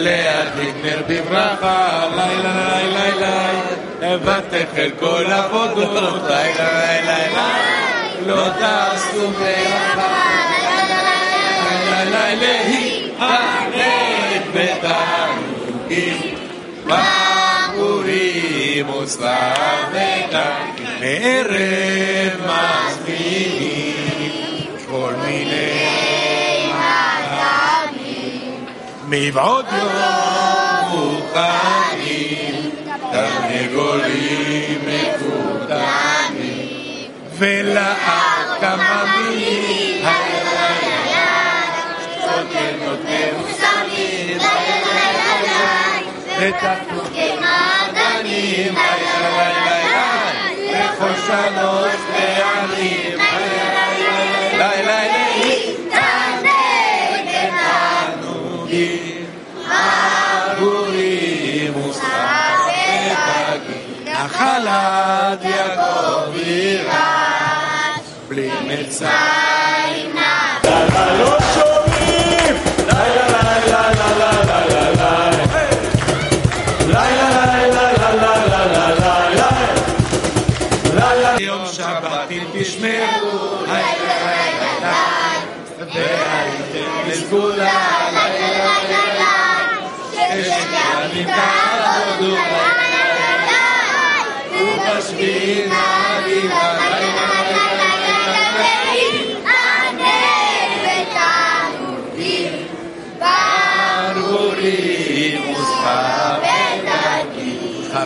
להדליק 0.00 0.74
נר 0.84 1.02
בברכה 1.08 2.06
לילה 2.16 2.78
לילה 2.82 3.50
לילה 4.00 4.16
ותחל 4.22 4.90
כל 4.98 5.24
עבודות 5.32 6.22
לילה 6.28 6.28
לילה 6.28 7.02
לילה 7.02 7.95
לא 8.25 8.47
טסו 8.49 9.27
להיהרג 12.11 13.75
בתענוגים 14.53 16.17
בחורים 16.85 18.89
וסלבתם 18.89 20.65
מערב 20.99 22.33
מזמינים 22.45 23.95
כל 24.89 25.13
מיני 25.25 26.71
מבעוד 29.07 29.65
יום 29.71 29.91
מוכנים 30.89 32.71
תרנגולים 33.11 34.79
מקודמים 34.87 35.34
ולעם 37.38 38.60
כמה 38.60 39.04
מילים, 39.18 40.04
לכל 50.72 51.12
שלוש 51.26 51.94
פעמים, 52.12 53.18
It's 68.78 68.98
time. 69.00 69.45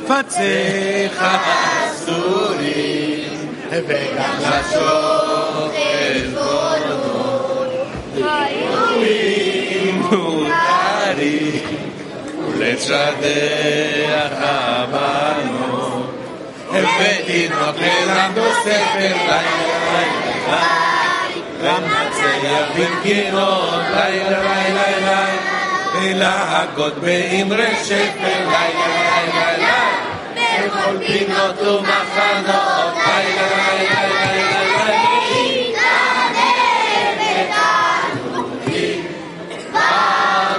חפציך 0.08 1.24
אסורים, 1.90 3.20
וגם 3.70 4.34
לשוב 4.38 5.72
עלבונות, 6.00 7.68
היו 8.16 9.92
מותרים, 9.92 11.64
ולשדך 12.48 13.26
הבנות, 14.40 16.14
ותינוק 16.70 17.76
ללמדו 17.78 18.46
ספר 18.62 19.16
לילה 19.26 19.70
למנצח 21.62 22.68
במגינות, 22.74 23.80
לילה 23.90 24.40
לילה 24.42 24.84
לילה, 25.00 25.26
ולהגות 25.94 26.94
באמרי 26.94 27.74
שפר, 27.84 28.48
לילה, 28.50 28.79
כל 30.90 30.98
פינות 31.06 31.58
ומחנות. 31.58 32.94
היי 33.06 33.26
היי 33.38 33.88
היי 33.88 34.18
היי 34.22 34.44
היי 34.76 35.74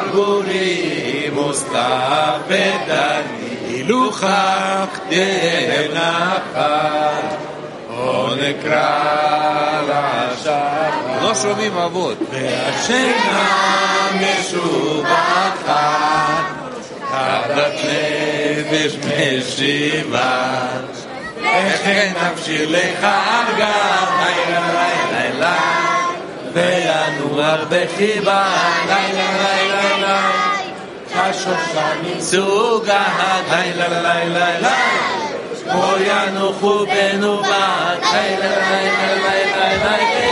בגורים 0.09 1.33
מוסתפדן, 1.33 3.21
הילוך 3.67 4.23
אכדם 4.23 5.91
נחת, 5.93 7.37
או 7.89 8.35
נקרא 8.35 9.81
לשם. 9.87 11.21
לא 11.21 11.35
שומעים 11.35 11.77
אבות. 11.77 12.17
והשם 12.31 13.11
המשובחת 14.11 15.11
חדת 17.11 17.73
נפש 18.57 18.95
משיבה. 19.05 20.67
וכן 21.37 22.13
נפשי 22.23 22.65
לך 22.65 23.03
ארגב, 23.03 24.07
לילה 24.19 24.59
לילה 24.71 25.11
לילה, 25.11 25.57
וינוח 26.53 27.59
בחיבה, 27.69 28.45
לילה 28.87 29.31
לילה 29.43 29.95
לילה. 29.97 30.31
השושנים 31.15 32.19
סוגה, 32.19 33.03
לילה 33.51 33.87
לילה 33.87 34.25
לילה. 34.25 34.75
כמו 35.63 35.93
ינוחו 36.05 36.85
בנובת, 36.85 38.03
לילה 38.13 38.55
לילה 38.69 39.15
לילה 39.15 39.69
לילה. 39.69 40.31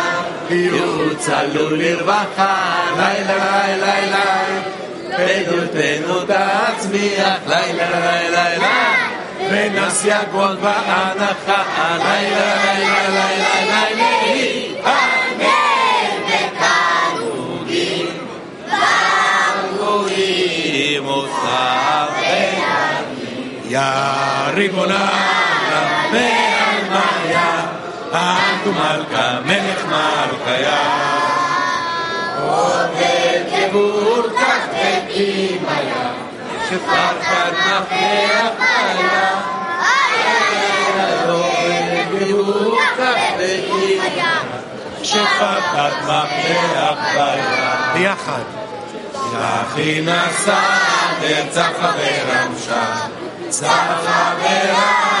יוצלו 0.50 1.76
לרווחה, 1.76 2.56
לילה 2.96 3.36
לילה 3.36 4.00
לילה, 4.00 4.62
פדותנו 5.16 6.20
תצמיח, 6.20 7.38
לילה 7.46 7.86
לילה 7.90 8.48
לילה, 8.48 8.94
ונס 9.50 10.04
יגון 10.04 10.56
בהנחה, 10.60 11.62
לילה 11.98 12.54
לילה 12.64 13.08
לילה 13.08 13.84
לילה, 13.94 14.10
אמן 14.84 16.14
ותענוגים, 16.28 18.08
ברבורים 19.78 21.06
אותך 21.06 21.42
יא 23.68 23.80
ריבונה, 24.54 25.08
ועלמיה, 26.12 27.49
אנטו 28.13 28.71
מלכה, 28.71 29.39
מלך 29.45 29.85
מלכיה. 29.85 30.77
עודד 32.41 33.43
גבור 33.51 34.21
תחתק 34.21 35.09
אימיה, 35.09 36.11
שפחד 36.69 37.51
מפח 37.51 38.65
היה. 38.69 39.31
שפחד 45.03 45.91
מפח 46.03 46.97
היה. 47.15 47.91
ביחד. 47.93 48.43
אחי 49.41 50.01
נסע, 50.01 50.59
נרצח 51.21 51.67
חברם 51.81 52.53
שם, 52.65 53.09
צח 53.49 54.01
חברם 54.05 55.20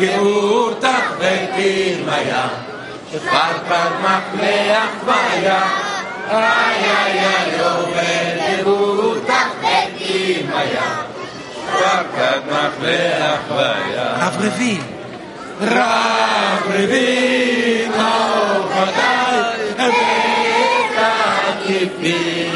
גאורתך 0.00 1.12
ותרמיה, 1.18 2.48
שפרפר 3.12 3.88
מקלח 4.00 4.90
ויה, 5.04 5.62
איי 6.30 6.84
איי 6.84 7.18
איי 7.18 7.60
עובר 7.60 8.62
גאורתך 8.64 9.48
ותרמיה, 9.58 10.88
שפרפר 11.52 12.38
מקלח 12.46 13.40
ויה. 13.50 14.08
רב 14.20 14.36
רביעי. 14.40 14.78
רב 15.60 16.62
רביעי, 16.68 17.88
נאור 17.88 18.68
חדל, 18.74 19.86
ותקיפי, 21.64 22.50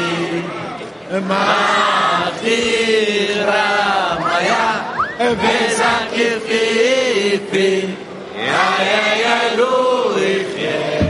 מה 1.27 2.25
תירמיה 2.41 3.61
Μέσα 5.29 5.91
και 6.13 6.27
φύπη 6.45 7.97
Άι, 8.35 8.87
άι, 9.05 9.21
άι, 9.33 9.55
λούι, 9.57 10.45
χέ, 10.55 11.01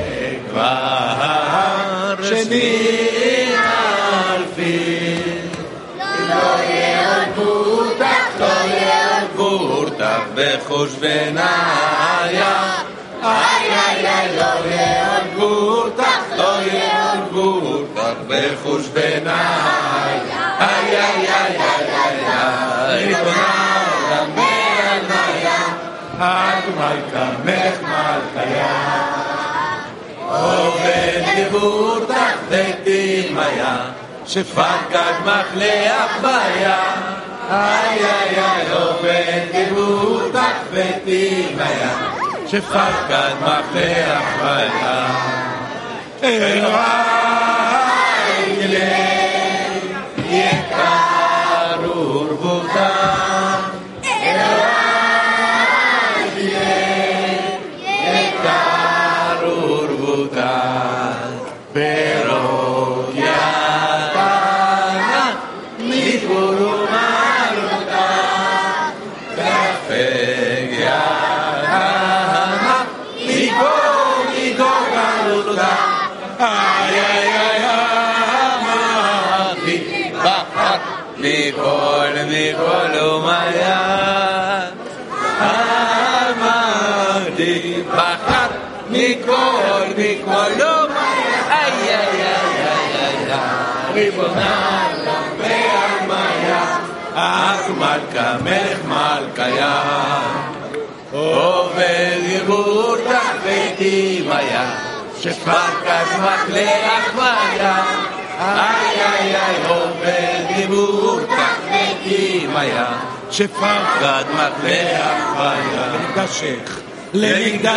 Βέχος 10.35 10.91
βενάρια 10.99 12.53
Άι, 13.21 13.65
άι, 13.85 14.01
άι, 14.15 14.27
λόγε 14.39 14.87
αγκούρτα 15.17 16.11
Λόγε 16.41 16.83
αγκούρτα 17.11 18.07
Βέχος 18.27 18.85
βενάρια 18.93 20.41
Άι, 20.69 20.89
άι, 21.05 21.21
άι 21.25 21.30
את 26.21 26.63
מלכה 26.77 27.29
מלכיה. 27.45 28.67
עובד 30.27 31.21
דיבור 31.35 31.99
תחת 32.07 32.57
דמיה, 32.85 33.75
שפקד 34.25 35.13
מחלח 35.25 36.17
ביה. 36.21 37.11
איי 37.51 37.99
איי 38.05 38.37
איי 38.37 38.71
עובד 38.71 39.67
גבותך 39.71 40.55
ותימיה 40.71 41.89
שפקד 42.47 43.33
מפתח 43.41 44.21
ביד 44.41 44.71
אלוהי 46.23 46.61
Bear. 61.73 62.10
נעלם 94.35 95.37
בהלוויה, 95.37 96.77
אך 97.15 97.69
מלכה 97.77 98.35
מלך 98.43 98.79
מלכיה. 98.87 99.81
עובר 101.11 102.13
יבוא 102.23 102.97
ותחבטים 102.97 104.29
שפרקת 105.19 106.07
מקלח 106.19 107.15
ויה, 107.15 107.83
איי 108.39 109.01
איי 109.01 109.35
איי 109.35 109.55
עובר 109.67 110.59
יבוא 110.61 111.19
תחבטים 111.21 112.55
שפרקת 113.31 114.25
מקלח 114.33 114.61
ויה. 115.37 115.51
למקדשך, 115.93 116.79
למקדשך 117.13 117.71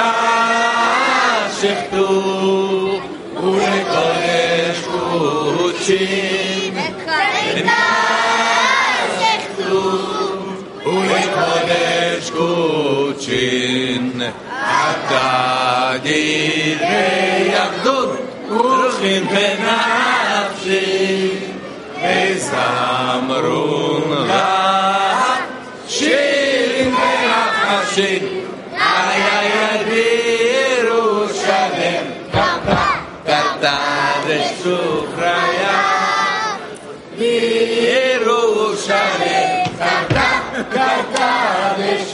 תור 1.90 3.00
ולכל 3.42 4.23
טוב 4.73 4.79
ולקודש 4.79 4.79
קודשים 4.85 6.73
ולקודש 10.85 12.29
קודשין 12.29 14.21
אתה 14.61 15.91
דברי 16.03 17.51
אחדות 17.57 18.09
רוחים 18.49 19.27
בנפשי 19.27 20.89
וזמרון 22.03 24.01
לך 24.27 24.33
שירים 25.87 26.95
והחשים 26.95 28.32
Lach 28.33 28.33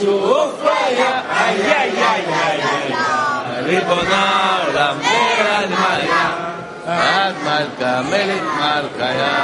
ושוכריה 0.00 1.20
איי 1.30 1.62
איי 1.62 1.90
איי 1.90 2.24
איי 2.28 2.60
איי 2.62 3.62
ריבונה 3.62 4.58
עולם 4.66 4.96
ועל 5.38 5.68
מלכה 5.68 6.30
את 6.86 7.34
מלכה 7.44 8.02
מלך 8.02 8.42
מלכיה 8.60 9.36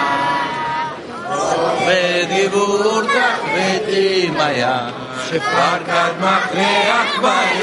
ודיבור 1.86 3.02
תחבטי 3.02 4.30
מיה 4.30 4.88
שפקד 5.28 6.12
מכריח 6.20 7.20
בים 7.20 7.62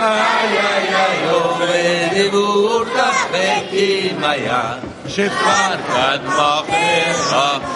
איי 0.00 0.58
איי 0.58 0.94
איי 0.94 1.28
ודיבור 1.58 2.84
תחבטי 2.84 4.12
מיה 4.20 4.74
שפקד 5.08 6.18
מכריח 6.26 7.32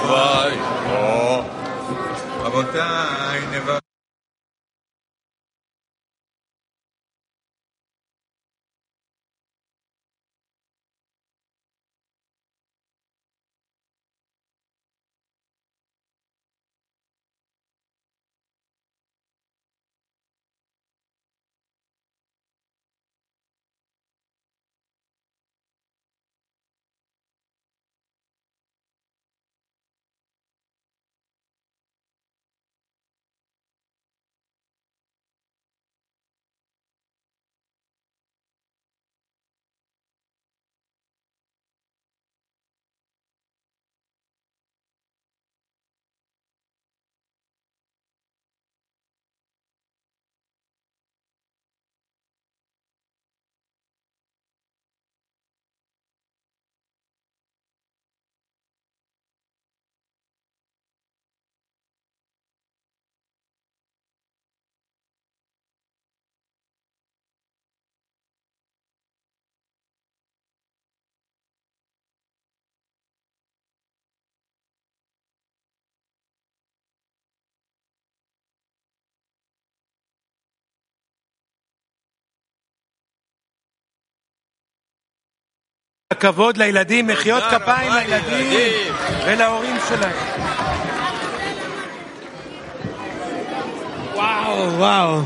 בים 0.09 0.78
רבותיי 2.45 3.41
נברך 3.53 3.82
כבוד 86.24 86.57
לילדים, 86.57 87.07
מחיאות 87.07 87.43
כפיים 87.43 87.91
לילדים 87.93 88.47
ולהורים 89.26 89.76
שלהם. 89.89 90.11
וואו, 94.15 94.71
וואו. 94.78 95.21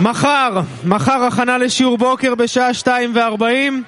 מחר, 0.00 0.60
מחר 0.84 1.24
הכנה 1.24 1.58
לשיעור 1.58 1.98
בוקר 1.98 2.34
בשעה 2.34 2.74
שתיים 2.74 3.10
וארבעים. 3.14 3.82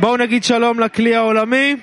בואו 0.00 0.16
נגיד 0.16 0.44
שלום 0.44 0.80
לכלי 0.80 1.16
העולמי. 1.16 1.76